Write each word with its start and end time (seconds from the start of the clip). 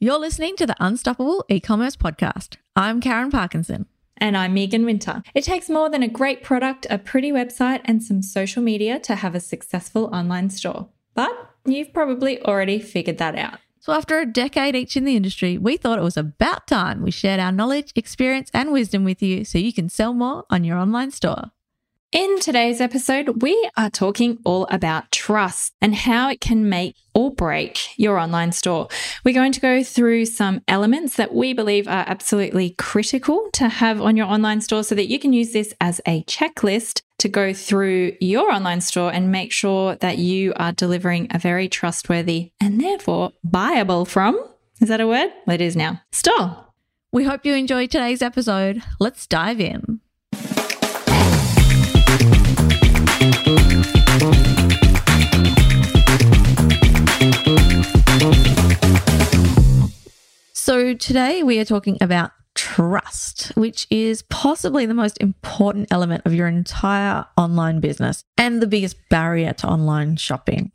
You're 0.00 0.20
listening 0.20 0.54
to 0.58 0.64
the 0.64 0.76
Unstoppable 0.78 1.44
E 1.48 1.58
Commerce 1.58 1.96
Podcast. 1.96 2.54
I'm 2.76 3.00
Karen 3.00 3.32
Parkinson. 3.32 3.86
And 4.18 4.36
I'm 4.36 4.54
Megan 4.54 4.84
Winter. 4.84 5.24
It 5.34 5.42
takes 5.42 5.68
more 5.68 5.90
than 5.90 6.04
a 6.04 6.08
great 6.08 6.44
product, 6.44 6.86
a 6.88 6.98
pretty 6.98 7.32
website, 7.32 7.80
and 7.84 8.00
some 8.00 8.22
social 8.22 8.62
media 8.62 9.00
to 9.00 9.16
have 9.16 9.34
a 9.34 9.40
successful 9.40 10.04
online 10.14 10.50
store. 10.50 10.86
But 11.14 11.32
you've 11.64 11.92
probably 11.92 12.40
already 12.44 12.78
figured 12.78 13.18
that 13.18 13.34
out. 13.34 13.58
So, 13.80 13.92
after 13.92 14.20
a 14.20 14.24
decade 14.24 14.76
each 14.76 14.96
in 14.96 15.04
the 15.04 15.16
industry, 15.16 15.58
we 15.58 15.76
thought 15.76 15.98
it 15.98 16.02
was 16.02 16.16
about 16.16 16.68
time 16.68 17.02
we 17.02 17.10
shared 17.10 17.40
our 17.40 17.50
knowledge, 17.50 17.90
experience, 17.96 18.52
and 18.54 18.70
wisdom 18.70 19.02
with 19.02 19.20
you 19.20 19.44
so 19.44 19.58
you 19.58 19.72
can 19.72 19.88
sell 19.88 20.14
more 20.14 20.44
on 20.48 20.62
your 20.62 20.78
online 20.78 21.10
store. 21.10 21.50
In 22.10 22.40
today's 22.40 22.80
episode, 22.80 23.42
we 23.42 23.70
are 23.76 23.90
talking 23.90 24.38
all 24.42 24.66
about 24.70 25.12
trust 25.12 25.74
and 25.82 25.94
how 25.94 26.30
it 26.30 26.40
can 26.40 26.66
make 26.66 26.96
or 27.14 27.30
break 27.30 27.98
your 27.98 28.16
online 28.16 28.52
store. 28.52 28.88
We're 29.26 29.34
going 29.34 29.52
to 29.52 29.60
go 29.60 29.82
through 29.82 30.24
some 30.24 30.62
elements 30.66 31.16
that 31.16 31.34
we 31.34 31.52
believe 31.52 31.86
are 31.86 32.06
absolutely 32.06 32.70
critical 32.78 33.50
to 33.52 33.68
have 33.68 34.00
on 34.00 34.16
your 34.16 34.24
online 34.24 34.62
store 34.62 34.84
so 34.84 34.94
that 34.94 35.08
you 35.08 35.18
can 35.18 35.34
use 35.34 35.52
this 35.52 35.74
as 35.82 36.00
a 36.06 36.22
checklist 36.22 37.02
to 37.18 37.28
go 37.28 37.52
through 37.52 38.16
your 38.20 38.50
online 38.50 38.80
store 38.80 39.12
and 39.12 39.30
make 39.30 39.52
sure 39.52 39.96
that 39.96 40.16
you 40.16 40.54
are 40.56 40.72
delivering 40.72 41.26
a 41.30 41.38
very 41.38 41.68
trustworthy 41.68 42.52
and 42.58 42.80
therefore 42.80 43.32
buyable 43.46 44.08
from, 44.08 44.42
is 44.80 44.88
that 44.88 45.02
a 45.02 45.06
word? 45.06 45.30
Well, 45.46 45.56
it 45.56 45.60
is 45.60 45.76
now, 45.76 46.00
store. 46.10 46.68
We 47.12 47.24
hope 47.24 47.44
you 47.44 47.52
enjoyed 47.52 47.90
today's 47.90 48.22
episode. 48.22 48.82
Let's 48.98 49.26
dive 49.26 49.60
in. 49.60 50.00
So, 60.54 60.94
today 60.94 61.42
we 61.42 61.58
are 61.58 61.64
talking 61.64 61.98
about 62.00 62.30
trust, 62.54 63.48
which 63.54 63.86
is 63.90 64.22
possibly 64.30 64.86
the 64.86 64.94
most 64.94 65.20
important 65.20 65.88
element 65.90 66.22
of 66.24 66.32
your 66.32 66.46
entire 66.46 67.26
online 67.36 67.80
business 67.80 68.24
and 68.38 68.62
the 68.62 68.66
biggest 68.66 68.96
barrier 69.10 69.52
to 69.54 69.66
online 69.66 70.16
shopping. 70.16 70.72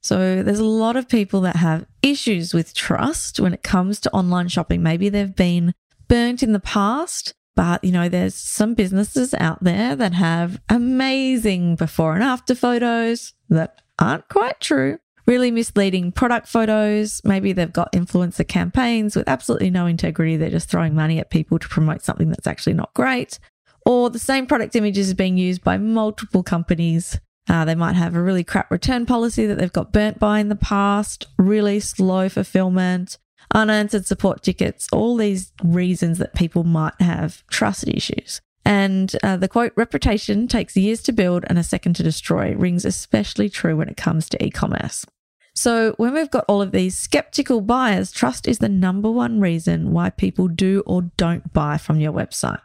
So, 0.00 0.42
there's 0.42 0.60
a 0.60 0.64
lot 0.64 0.96
of 0.96 1.08
people 1.08 1.42
that 1.42 1.56
have 1.56 1.84
issues 2.00 2.54
with 2.54 2.74
trust 2.74 3.40
when 3.40 3.52
it 3.52 3.62
comes 3.62 4.00
to 4.00 4.12
online 4.12 4.48
shopping. 4.48 4.82
Maybe 4.82 5.10
they've 5.10 5.36
been 5.36 5.74
burnt 6.08 6.42
in 6.42 6.52
the 6.52 6.60
past, 6.60 7.34
but 7.56 7.82
you 7.84 7.92
know, 7.92 8.08
there's 8.08 8.34
some 8.34 8.74
businesses 8.74 9.34
out 9.34 9.62
there 9.62 9.94
that 9.96 10.14
have 10.14 10.60
amazing 10.68 11.76
before 11.76 12.14
and 12.14 12.22
after 12.22 12.54
photos 12.54 13.32
that 13.48 13.80
aren't 13.98 14.28
quite 14.28 14.60
true 14.60 14.98
really 15.26 15.50
misleading 15.50 16.12
product 16.12 16.48
photos. 16.48 17.20
Maybe 17.24 17.52
they've 17.52 17.72
got 17.72 17.92
influencer 17.92 18.46
campaigns 18.46 19.16
with 19.16 19.28
absolutely 19.28 19.70
no 19.70 19.86
integrity. 19.86 20.36
They're 20.36 20.50
just 20.50 20.70
throwing 20.70 20.94
money 20.94 21.18
at 21.18 21.30
people 21.30 21.58
to 21.58 21.68
promote 21.68 22.02
something 22.02 22.28
that's 22.28 22.46
actually 22.46 22.74
not 22.74 22.92
great. 22.94 23.38
Or 23.86 24.10
the 24.10 24.18
same 24.18 24.46
product 24.46 24.76
images 24.76 25.08
is 25.08 25.14
being 25.14 25.36
used 25.36 25.62
by 25.62 25.78
multiple 25.78 26.42
companies. 26.42 27.20
Uh, 27.48 27.64
they 27.64 27.74
might 27.74 27.96
have 27.96 28.14
a 28.14 28.22
really 28.22 28.44
crap 28.44 28.70
return 28.70 29.04
policy 29.04 29.46
that 29.46 29.58
they've 29.58 29.72
got 29.72 29.92
burnt 29.92 30.18
by 30.18 30.38
in 30.38 30.48
the 30.48 30.56
past, 30.56 31.26
really 31.38 31.80
slow 31.80 32.28
fulfillment, 32.28 33.18
unanswered 33.54 34.06
support 34.06 34.42
tickets, 34.42 34.88
all 34.92 35.16
these 35.16 35.52
reasons 35.62 36.18
that 36.18 36.34
people 36.34 36.64
might 36.64 37.00
have 37.00 37.46
trust 37.46 37.88
issues. 37.88 38.40
And 38.64 39.14
uh, 39.22 39.36
the 39.36 39.48
quote, 39.48 39.72
reputation 39.76 40.48
takes 40.48 40.76
years 40.76 41.02
to 41.02 41.12
build 41.12 41.44
and 41.48 41.58
a 41.58 41.62
second 41.62 41.94
to 41.96 42.02
destroy, 42.02 42.54
rings 42.54 42.84
especially 42.84 43.48
true 43.48 43.76
when 43.76 43.88
it 43.88 43.96
comes 43.96 44.28
to 44.30 44.44
e 44.44 44.50
commerce. 44.50 45.04
So, 45.56 45.94
when 45.98 46.14
we've 46.14 46.30
got 46.30 46.46
all 46.48 46.60
of 46.60 46.72
these 46.72 46.98
skeptical 46.98 47.60
buyers, 47.60 48.10
trust 48.10 48.48
is 48.48 48.58
the 48.58 48.68
number 48.68 49.10
one 49.10 49.40
reason 49.40 49.92
why 49.92 50.10
people 50.10 50.48
do 50.48 50.82
or 50.84 51.02
don't 51.16 51.52
buy 51.52 51.78
from 51.78 52.00
your 52.00 52.12
website. 52.12 52.60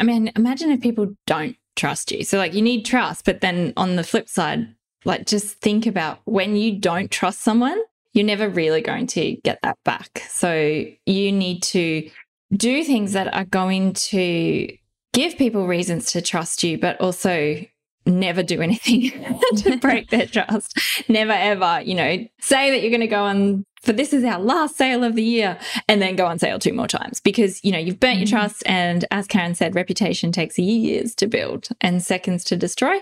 I 0.00 0.02
mean, 0.02 0.32
imagine 0.34 0.72
if 0.72 0.80
people 0.80 1.14
don't 1.26 1.56
trust 1.76 2.10
you. 2.10 2.24
So, 2.24 2.38
like, 2.38 2.54
you 2.54 2.62
need 2.62 2.84
trust, 2.84 3.24
but 3.24 3.40
then 3.40 3.72
on 3.76 3.94
the 3.94 4.02
flip 4.02 4.28
side, 4.28 4.74
like, 5.04 5.26
just 5.26 5.60
think 5.60 5.86
about 5.86 6.20
when 6.24 6.56
you 6.56 6.76
don't 6.78 7.10
trust 7.10 7.42
someone, 7.42 7.80
you're 8.14 8.24
never 8.24 8.48
really 8.48 8.80
going 8.80 9.06
to 9.08 9.36
get 9.44 9.58
that 9.62 9.76
back. 9.84 10.22
So, 10.30 10.84
you 11.06 11.32
need 11.32 11.62
to 11.64 12.08
do 12.52 12.84
things 12.84 13.12
that 13.12 13.34
are 13.34 13.44
going 13.44 13.92
to 13.94 14.76
give 15.12 15.36
people 15.36 15.66
reasons 15.66 16.12
to 16.12 16.22
trust 16.22 16.62
you, 16.62 16.78
but 16.78 17.00
also 17.00 17.64
never 18.06 18.42
do 18.42 18.60
anything 18.60 19.10
to 19.56 19.76
break 19.78 20.10
their 20.10 20.26
trust. 20.26 20.78
Never 21.08 21.32
ever, 21.32 21.80
you 21.84 21.94
know, 21.94 22.26
say 22.40 22.70
that 22.70 22.82
you're 22.82 22.90
going 22.90 23.00
to 23.00 23.06
go 23.06 23.24
on 23.24 23.64
for 23.82 23.92
this 23.92 24.12
is 24.12 24.24
our 24.24 24.40
last 24.40 24.76
sale 24.76 25.04
of 25.04 25.14
the 25.14 25.22
year 25.22 25.58
and 25.88 26.00
then 26.00 26.16
go 26.16 26.26
on 26.26 26.38
sale 26.38 26.58
two 26.58 26.72
more 26.72 26.88
times 26.88 27.20
because, 27.20 27.62
you 27.62 27.70
know, 27.70 27.78
you've 27.78 28.00
burnt 28.00 28.18
your 28.18 28.26
mm-hmm. 28.26 28.36
trust. 28.36 28.62
And 28.64 29.04
as 29.10 29.26
Karen 29.26 29.54
said, 29.54 29.74
reputation 29.74 30.32
takes 30.32 30.58
years 30.58 31.14
to 31.16 31.26
build 31.26 31.68
and 31.80 32.02
seconds 32.02 32.44
to 32.44 32.56
destroy. 32.56 32.98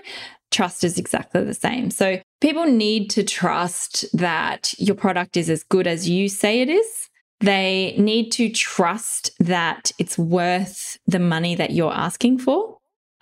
Trust 0.53 0.83
is 0.85 0.97
exactly 0.97 1.43
the 1.43 1.53
same. 1.53 1.91
So 1.91 2.21
people 2.39 2.65
need 2.65 3.09
to 3.11 3.23
trust 3.23 4.05
that 4.17 4.73
your 4.77 4.95
product 4.95 5.35
is 5.35 5.49
as 5.49 5.63
good 5.63 5.87
as 5.87 6.07
you 6.07 6.29
say 6.29 6.61
it 6.61 6.69
is. 6.69 7.09
They 7.41 7.95
need 7.97 8.31
to 8.33 8.49
trust 8.49 9.31
that 9.39 9.91
it's 9.99 10.17
worth 10.17 10.97
the 11.05 11.19
money 11.19 11.55
that 11.55 11.71
you're 11.71 11.91
asking 11.93 12.39
for 12.39 12.77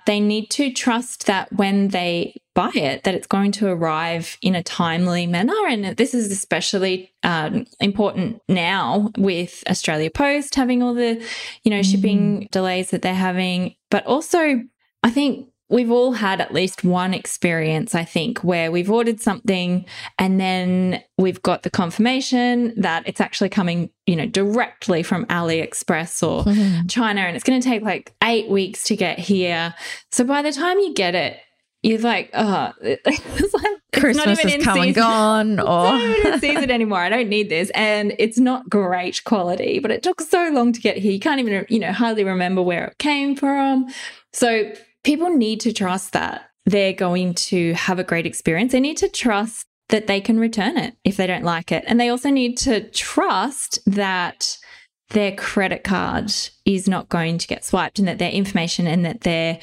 they 0.06 0.20
need 0.20 0.50
to 0.52 0.72
trust 0.72 1.28
that 1.28 1.52
when 1.54 1.90
they 1.90 2.36
buy 2.54 2.72
it 2.74 3.04
that 3.04 3.16
it's 3.16 3.28
going 3.28 3.52
to 3.52 3.68
arrive 3.68 4.38
in 4.42 4.56
a 4.56 4.64
timely 4.64 5.26
manner 5.26 5.56
and 5.68 5.96
this 5.98 6.14
is 6.14 6.32
especially 6.32 7.14
um, 7.24 7.66
important 7.80 8.42
now 8.50 9.10
with 9.18 9.64
australia 9.70 10.10
post 10.10 10.56
having 10.56 10.84
all 10.84 10.94
the 10.94 11.26
you 11.64 11.72
know 11.72 11.82
shipping 11.82 12.42
mm. 12.42 12.52
delays 12.52 12.90
that 12.90 13.02
they're 13.02 13.14
having 13.14 13.74
but 13.90 14.06
also 14.06 14.60
i 15.04 15.10
think 15.10 15.48
we've 15.72 15.90
all 15.90 16.12
had 16.12 16.42
at 16.42 16.54
least 16.54 16.84
one 16.84 17.14
experience, 17.14 17.96
I 17.96 18.04
think, 18.04 18.44
where 18.44 18.72
we've 18.72 18.92
ordered 18.92 19.22
something 19.22 19.86
and 20.20 20.40
then 20.40 21.02
we've 21.18 21.42
got 21.42 21.64
the 21.64 21.70
confirmation 21.70 22.74
that 22.80 23.04
it's 23.08 23.22
actually 23.22 23.50
coming, 23.50 23.90
you 24.06 24.18
know, 24.18 24.26
directly 24.26 25.02
from 25.02 25.26
AliExpress 25.28 26.28
or 26.28 26.44
mm-hmm. 26.44 26.88
China 26.88 27.22
and 27.22 27.36
it's 27.36 27.46
going 27.46 27.60
to 27.60 27.68
take 27.68 27.84
like 27.84 28.14
eight 28.22 28.50
weeks 28.50 28.84
to 28.84 28.98
get 28.98 29.18
here. 29.18 29.74
So 30.12 30.26
by 30.26 30.42
the 30.42 30.52
time 30.52 30.78
you 30.80 30.94
get 30.94 31.16
it, 31.16 31.40
you're 31.84 32.00
like, 32.00 32.30
oh, 32.34 32.74
it's 32.82 33.54
like, 33.54 33.78
Christmas 33.94 34.44
is 34.46 34.64
come 34.64 34.82
and 34.82 34.94
gone, 34.94 35.60
or 35.60 35.96
it's 35.96 36.24
not 36.24 36.28
even 36.28 36.40
season 36.40 36.72
anymore. 36.72 37.00
I 37.00 37.10
don't 37.10 37.28
need 37.28 37.50
this, 37.50 37.72
and 37.72 38.14
it's 38.20 38.38
not 38.38 38.70
great 38.70 39.24
quality, 39.24 39.80
but 39.80 39.90
it 39.90 40.04
took 40.04 40.22
so 40.22 40.50
long 40.50 40.74
to 40.74 40.80
get 40.80 40.98
here. 40.98 41.12
You 41.12 41.20
can't 41.20 41.40
even, 41.40 41.66
you 41.70 41.80
know, 41.80 41.92
hardly 41.92 42.24
remember 42.24 42.62
where 42.62 42.86
it 42.86 43.00
came 43.00 43.36
from. 43.36 43.88
So 44.32 44.72
people 45.04 45.30
need 45.30 45.60
to 45.62 45.74
trust 45.74 46.14
that 46.14 46.50
they're 46.66 46.94
going 46.94 47.34
to 47.34 47.74
have 47.74 48.00
a 48.00 48.04
great 48.04 48.26
experience. 48.26 48.72
They 48.72 48.80
need 48.80 48.98
to 48.98 49.10
trust 49.10 49.66
that 49.90 50.08
they 50.08 50.22
can 50.22 50.40
return 50.40 50.78
it 50.78 50.96
if 51.04 51.18
they 51.18 51.28
don't 51.28 51.44
like 51.44 51.72
it. 51.72 51.84
And 51.88 52.00
they 52.00 52.10
also 52.10 52.30
need 52.30 52.58
to 52.60 52.90
trust 52.92 53.80
that 53.86 54.58
their 55.10 55.36
credit 55.36 55.84
card 55.84 56.32
is 56.66 56.88
not 56.88 57.10
going 57.10 57.38
to 57.38 57.48
get 57.48 57.66
swiped 57.66 58.00
and 58.00 58.08
that 58.08 58.20
their 58.20 58.32
information 58.32 58.88
and 58.88 59.04
that 59.06 59.22
their 59.22 59.60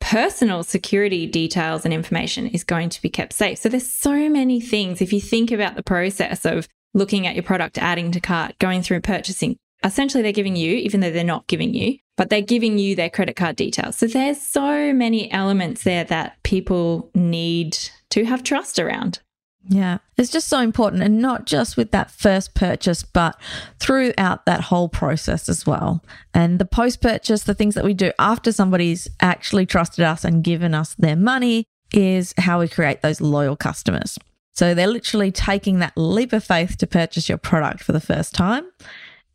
personal 0.00 0.62
security 0.62 1.26
details 1.26 1.84
and 1.84 1.92
information 1.92 2.46
is 2.46 2.64
going 2.64 2.88
to 2.88 3.02
be 3.02 3.10
kept 3.10 3.32
safe. 3.32 3.58
So 3.58 3.68
there's 3.68 3.90
so 3.90 4.28
many 4.28 4.60
things 4.60 5.00
if 5.00 5.12
you 5.12 5.20
think 5.20 5.50
about 5.50 5.74
the 5.74 5.82
process 5.82 6.46
of 6.46 6.68
looking 6.94 7.26
at 7.26 7.34
your 7.34 7.42
product, 7.42 7.76
adding 7.76 8.12
to 8.12 8.20
cart, 8.20 8.56
going 8.58 8.82
through 8.82 9.00
purchasing. 9.02 9.56
Essentially 9.86 10.22
they're 10.22 10.32
giving 10.32 10.56
you 10.56 10.74
even 10.74 11.00
though 11.00 11.10
they're 11.10 11.24
not 11.24 11.46
giving 11.46 11.72
you 11.74 11.98
but 12.16 12.30
they're 12.30 12.40
giving 12.40 12.78
you 12.78 12.96
their 12.96 13.10
credit 13.10 13.36
card 13.36 13.56
details. 13.56 13.96
So 13.96 14.06
there's 14.06 14.40
so 14.40 14.92
many 14.92 15.30
elements 15.30 15.84
there 15.84 16.04
that 16.04 16.42
people 16.42 17.10
need 17.14 17.78
to 18.10 18.24
have 18.24 18.42
trust 18.42 18.78
around. 18.78 19.20
Yeah, 19.68 19.98
it's 20.16 20.30
just 20.30 20.48
so 20.48 20.60
important, 20.60 21.02
and 21.02 21.20
not 21.20 21.44
just 21.44 21.76
with 21.76 21.90
that 21.90 22.12
first 22.12 22.54
purchase, 22.54 23.02
but 23.02 23.36
throughout 23.80 24.46
that 24.46 24.60
whole 24.60 24.88
process 24.88 25.48
as 25.48 25.66
well. 25.66 26.04
And 26.32 26.60
the 26.60 26.64
post 26.64 27.02
purchase, 27.02 27.42
the 27.42 27.54
things 27.54 27.74
that 27.74 27.84
we 27.84 27.92
do 27.92 28.12
after 28.18 28.52
somebody's 28.52 29.08
actually 29.20 29.66
trusted 29.66 30.04
us 30.04 30.24
and 30.24 30.44
given 30.44 30.72
us 30.72 30.94
their 30.94 31.16
money, 31.16 31.64
is 31.92 32.32
how 32.38 32.60
we 32.60 32.68
create 32.68 33.02
those 33.02 33.20
loyal 33.20 33.56
customers. 33.56 34.18
So 34.54 34.72
they're 34.72 34.86
literally 34.86 35.32
taking 35.32 35.80
that 35.80 35.92
leap 35.96 36.32
of 36.32 36.44
faith 36.44 36.78
to 36.78 36.86
purchase 36.86 37.28
your 37.28 37.38
product 37.38 37.82
for 37.82 37.92
the 37.92 38.00
first 38.00 38.34
time. 38.34 38.70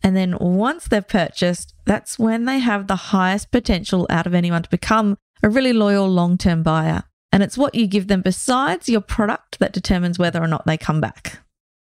And 0.04 0.16
then 0.16 0.38
once 0.40 0.88
they've 0.88 1.08
purchased, 1.08 1.74
that's 1.86 2.18
when 2.18 2.46
they 2.46 2.60
have 2.60 2.88
the 2.88 2.96
highest 2.96 3.52
potential 3.52 4.08
out 4.10 4.26
of 4.26 4.34
anyone 4.34 4.64
to 4.64 4.70
become 4.70 5.18
a 5.44 5.50
really 5.50 5.74
loyal 5.74 6.08
long 6.08 6.38
term 6.38 6.64
buyer. 6.64 7.04
And 7.32 7.44
it's 7.44 7.58
what 7.58 7.76
you 7.76 7.88
give 7.88 8.08
them 8.08 8.22
besides 8.22 8.90
your 8.90 9.02
product 9.02 9.60
that 9.60 9.74
determines 9.74 10.20
whether 10.20 10.42
or 10.42 10.48
not 10.48 10.66
they 10.66 10.78
come 10.78 11.00
back. 11.00 11.40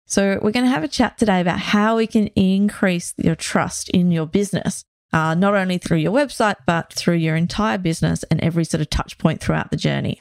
So, 0.06 0.38
we're 0.42 0.52
going 0.52 0.66
to 0.66 0.70
have 0.70 0.84
a 0.84 0.88
chat 0.88 1.18
today 1.18 1.40
about 1.40 1.58
how 1.58 1.96
we 1.96 2.06
can 2.06 2.28
increase 2.28 3.14
your 3.16 3.34
trust 3.34 3.88
in 3.90 4.10
your 4.10 4.26
business, 4.26 4.84
uh, 5.12 5.34
not 5.34 5.54
only 5.54 5.78
through 5.78 5.98
your 5.98 6.12
website, 6.12 6.56
but 6.66 6.92
through 6.92 7.16
your 7.16 7.36
entire 7.36 7.78
business 7.78 8.22
and 8.24 8.40
every 8.40 8.64
sort 8.64 8.82
of 8.82 8.90
touch 8.90 9.16
point 9.18 9.40
throughout 9.40 9.70
the 9.70 9.76
journey. 9.76 10.20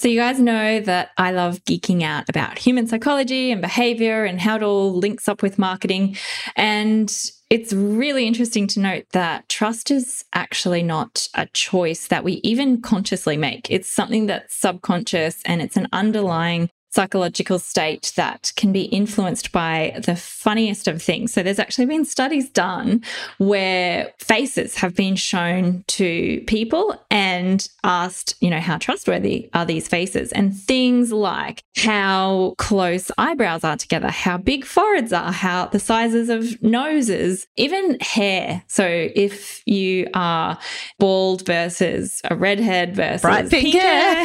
So, 0.00 0.08
you 0.08 0.18
guys 0.18 0.40
know 0.40 0.80
that 0.80 1.10
I 1.18 1.30
love 1.30 1.62
geeking 1.66 2.02
out 2.02 2.30
about 2.30 2.56
human 2.56 2.86
psychology 2.86 3.52
and 3.52 3.60
behavior 3.60 4.24
and 4.24 4.40
how 4.40 4.56
it 4.56 4.62
all 4.62 4.94
links 4.94 5.28
up 5.28 5.42
with 5.42 5.58
marketing. 5.58 6.16
And 6.56 7.14
it's 7.50 7.74
really 7.74 8.26
interesting 8.26 8.66
to 8.68 8.80
note 8.80 9.04
that 9.12 9.46
trust 9.50 9.90
is 9.90 10.24
actually 10.32 10.82
not 10.82 11.28
a 11.34 11.44
choice 11.48 12.06
that 12.06 12.24
we 12.24 12.40
even 12.42 12.80
consciously 12.80 13.36
make. 13.36 13.70
It's 13.70 13.88
something 13.88 14.24
that's 14.24 14.54
subconscious 14.54 15.42
and 15.44 15.60
it's 15.60 15.76
an 15.76 15.86
underlying 15.92 16.70
psychological 16.90 17.58
state 17.58 18.12
that 18.16 18.52
can 18.56 18.72
be 18.72 18.82
influenced 18.82 19.52
by 19.52 19.98
the 20.04 20.16
funniest 20.16 20.88
of 20.88 21.00
things. 21.02 21.32
So, 21.32 21.42
there's 21.42 21.58
actually 21.58 21.86
been 21.86 22.04
studies 22.04 22.48
done 22.50 23.02
where 23.38 24.12
faces 24.18 24.74
have 24.76 24.94
been 24.94 25.16
shown 25.16 25.84
to 25.88 26.42
people 26.46 27.00
and 27.10 27.66
asked, 27.84 28.34
you 28.40 28.50
know, 28.50 28.60
how 28.60 28.78
trustworthy 28.78 29.50
are 29.54 29.64
these 29.64 29.88
faces? 29.88 30.32
And 30.32 30.54
things 30.54 31.12
like 31.12 31.62
how 31.76 32.54
close 32.58 33.10
eyebrows 33.18 33.64
are 33.64 33.76
together, 33.76 34.10
how 34.10 34.36
big 34.36 34.64
foreheads 34.64 35.12
are, 35.12 35.32
how 35.32 35.66
the 35.66 35.78
sizes 35.78 36.28
of 36.28 36.60
noses, 36.62 37.46
even 37.56 37.98
hair. 38.00 38.62
So, 38.66 38.84
if 38.86 39.62
you 39.66 40.08
are 40.14 40.58
bald 40.98 41.46
versus 41.46 42.20
a 42.24 42.34
redhead 42.34 42.96
versus 42.96 43.22
Bright 43.22 43.50
pink 43.50 43.72
pink 43.72 43.82
hair. 43.82 44.24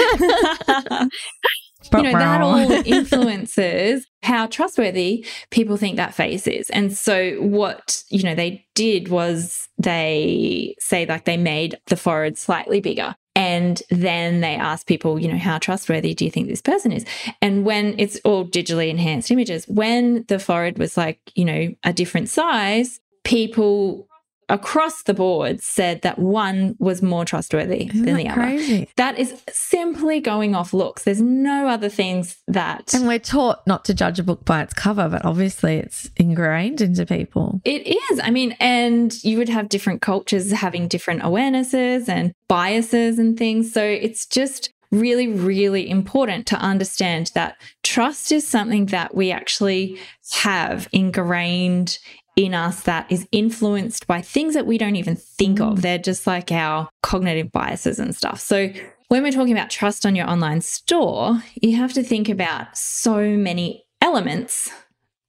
you 1.93 2.01
know, 2.03 2.11
that 2.11 2.41
all 2.41 2.71
influences 2.85 4.05
how 4.23 4.47
trustworthy 4.47 5.25
people 5.51 5.77
think 5.77 5.97
that 5.97 6.13
face 6.13 6.47
is. 6.47 6.69
And 6.71 6.95
so 6.97 7.35
what, 7.35 8.03
you 8.09 8.23
know, 8.23 8.35
they 8.35 8.65
did 8.73 9.07
was 9.09 9.67
they 9.77 10.75
say 10.79 11.05
like 11.05 11.25
they 11.25 11.37
made 11.37 11.77
the 11.87 11.95
forehead 11.95 12.37
slightly 12.37 12.81
bigger. 12.81 13.15
And 13.37 13.83
then 13.89 14.39
they 14.39 14.55
asked 14.55 14.87
people, 14.87 15.19
you 15.19 15.27
know, 15.27 15.37
how 15.37 15.59
trustworthy 15.59 16.13
do 16.13 16.23
you 16.23 16.31
think 16.31 16.47
this 16.47 16.61
person 16.61 16.91
is? 16.91 17.05
And 17.41 17.65
when 17.65 17.99
it's 17.99 18.17
all 18.23 18.47
digitally 18.47 18.89
enhanced 18.89 19.29
images, 19.29 19.65
when 19.67 20.23
the 20.27 20.39
forehead 20.39 20.79
was 20.79 20.95
like, 20.95 21.19
you 21.35 21.43
know, 21.43 21.73
a 21.83 21.91
different 21.91 22.29
size, 22.29 22.99
people 23.25 24.07
across 24.49 25.03
the 25.03 25.13
board 25.13 25.61
said 25.61 26.01
that 26.03 26.19
one 26.19 26.75
was 26.79 27.01
more 27.01 27.25
trustworthy 27.25 27.87
Isn't 27.87 28.05
than 28.05 28.15
the 28.15 28.27
other. 28.27 28.41
crazy? 28.41 28.89
That 28.95 29.17
is 29.17 29.41
simply 29.49 30.19
going 30.19 30.55
off 30.55 30.73
looks. 30.73 31.03
There's 31.03 31.21
no 31.21 31.67
other 31.67 31.89
things 31.89 32.37
that 32.47 32.93
And 32.93 33.07
we're 33.07 33.19
taught 33.19 33.65
not 33.65 33.85
to 33.85 33.93
judge 33.93 34.19
a 34.19 34.23
book 34.23 34.45
by 34.45 34.61
its 34.61 34.73
cover, 34.73 35.09
but 35.09 35.25
obviously 35.25 35.77
it's 35.77 36.09
ingrained 36.17 36.81
into 36.81 37.05
people. 37.05 37.61
it 37.65 37.87
is. 37.87 38.19
I 38.23 38.29
mean, 38.29 38.55
and 38.59 39.13
you 39.23 39.37
would 39.37 39.49
have 39.49 39.69
different 39.69 40.01
cultures 40.01 40.51
having 40.51 40.87
different 40.87 41.21
awarenesses 41.23 42.07
and 42.07 42.33
biases 42.47 43.19
and 43.19 43.37
things. 43.37 43.73
So 43.73 43.83
it's 43.83 44.25
just 44.25 44.71
really, 44.91 45.27
really 45.27 45.89
important 45.89 46.45
to 46.47 46.55
understand 46.57 47.31
that 47.33 47.55
trust 47.83 48.31
is 48.31 48.47
something 48.47 48.85
that 48.87 49.15
we 49.15 49.31
actually 49.31 49.99
have 50.31 50.87
ingrained 50.91 51.97
in 52.35 52.53
us 52.53 52.81
that 52.81 53.09
is 53.09 53.27
influenced 53.31 54.07
by 54.07 54.21
things 54.21 54.53
that 54.53 54.65
we 54.65 54.77
don't 54.77 54.95
even 54.95 55.15
think 55.15 55.59
of. 55.59 55.75
Mm. 55.77 55.81
They're 55.81 55.97
just 55.97 56.27
like 56.27 56.51
our 56.51 56.89
cognitive 57.01 57.51
biases 57.51 57.99
and 57.99 58.15
stuff. 58.15 58.39
So 58.39 58.71
when 59.07 59.23
we're 59.23 59.31
talking 59.31 59.53
about 59.53 59.69
trust 59.69 60.05
on 60.05 60.15
your 60.15 60.29
online 60.29 60.61
store, 60.61 61.41
you 61.61 61.77
have 61.77 61.93
to 61.93 62.03
think 62.03 62.27
about 62.27 62.77
so 62.77 63.21
many 63.37 63.85
elements 64.01 64.69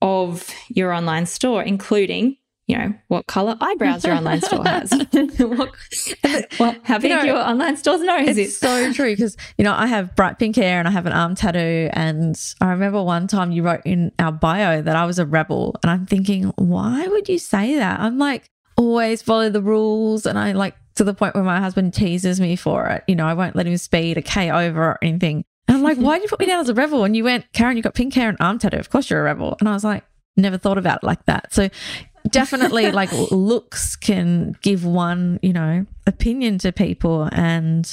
of 0.02 0.50
your 0.68 0.92
online 0.92 1.26
store, 1.26 1.62
including, 1.62 2.36
you 2.68 2.76
know, 2.76 2.92
what 3.08 3.26
color 3.26 3.56
eyebrows 3.60 4.04
your 4.04 4.14
online 4.16 4.40
store 4.40 4.64
has, 4.64 4.90
what, 5.38 5.70
what- 6.58 6.80
how 6.82 6.98
big 6.98 7.10
know, 7.10 7.22
your 7.22 7.36
online 7.36 7.76
store's 7.76 8.00
nose 8.00 8.28
It's 8.30 8.38
is. 8.38 8.58
so 8.58 8.92
true 8.92 9.12
because, 9.12 9.36
you 9.56 9.64
know, 9.64 9.72
I 9.72 9.86
have 9.86 10.16
bright 10.16 10.38
pink 10.38 10.56
hair 10.56 10.78
and 10.80 10.88
I 10.88 10.90
have 10.90 11.06
an 11.06 11.12
arm 11.12 11.36
tattoo. 11.36 11.88
And 11.92 12.36
I 12.60 12.70
remember 12.70 13.02
one 13.02 13.28
time 13.28 13.52
you 13.52 13.62
wrote 13.62 13.82
in 13.84 14.10
our 14.18 14.32
bio 14.32 14.82
that 14.82 14.96
I 14.96 15.06
was 15.06 15.18
a 15.20 15.26
rebel. 15.26 15.76
And 15.82 15.90
I'm 15.90 16.06
thinking, 16.06 16.52
why 16.56 17.06
would 17.06 17.28
you 17.28 17.38
say 17.38 17.76
that? 17.76 18.00
I'm 18.00 18.18
like, 18.18 18.50
always 18.76 19.22
follow 19.22 19.48
the 19.48 19.62
rules. 19.62 20.26
And 20.26 20.36
I 20.38 20.50
like 20.52 20.74
to 20.96 21.04
the 21.04 21.14
point 21.14 21.36
where 21.36 21.44
my 21.44 21.60
husband 21.60 21.94
teases 21.94 22.40
me 22.40 22.56
for 22.56 22.88
it. 22.88 23.04
You 23.06 23.14
know, 23.14 23.26
I 23.26 23.34
won't 23.34 23.54
let 23.54 23.66
him 23.66 23.76
speed 23.76 24.18
a 24.18 24.22
K 24.22 24.50
over 24.50 24.82
or 24.82 24.98
anything. 25.02 25.44
And 25.68 25.76
I'm 25.76 25.82
like, 25.84 25.98
why 25.98 26.16
did 26.18 26.24
you 26.24 26.28
put 26.28 26.40
me 26.40 26.46
down 26.46 26.60
as 26.60 26.68
a 26.68 26.74
rebel? 26.74 27.04
And 27.04 27.16
you 27.16 27.22
went, 27.22 27.44
Karen, 27.52 27.76
you 27.76 27.82
got 27.82 27.94
pink 27.94 28.14
hair 28.14 28.28
and 28.28 28.38
arm 28.40 28.58
tattoo. 28.58 28.76
Of 28.78 28.90
course 28.90 29.08
you're 29.08 29.20
a 29.20 29.24
rebel. 29.24 29.56
And 29.60 29.68
I 29.68 29.72
was 29.72 29.84
like, 29.84 30.04
never 30.36 30.58
thought 30.58 30.78
about 30.78 30.98
it 31.02 31.06
like 31.06 31.24
that. 31.26 31.52
So 31.52 31.68
definitely 32.30 32.90
like 32.92 33.10
looks 33.30 33.96
can 33.96 34.56
give 34.62 34.84
one, 34.84 35.38
you 35.42 35.52
know, 35.52 35.86
opinion 36.06 36.58
to 36.58 36.72
people. 36.72 37.28
And 37.32 37.92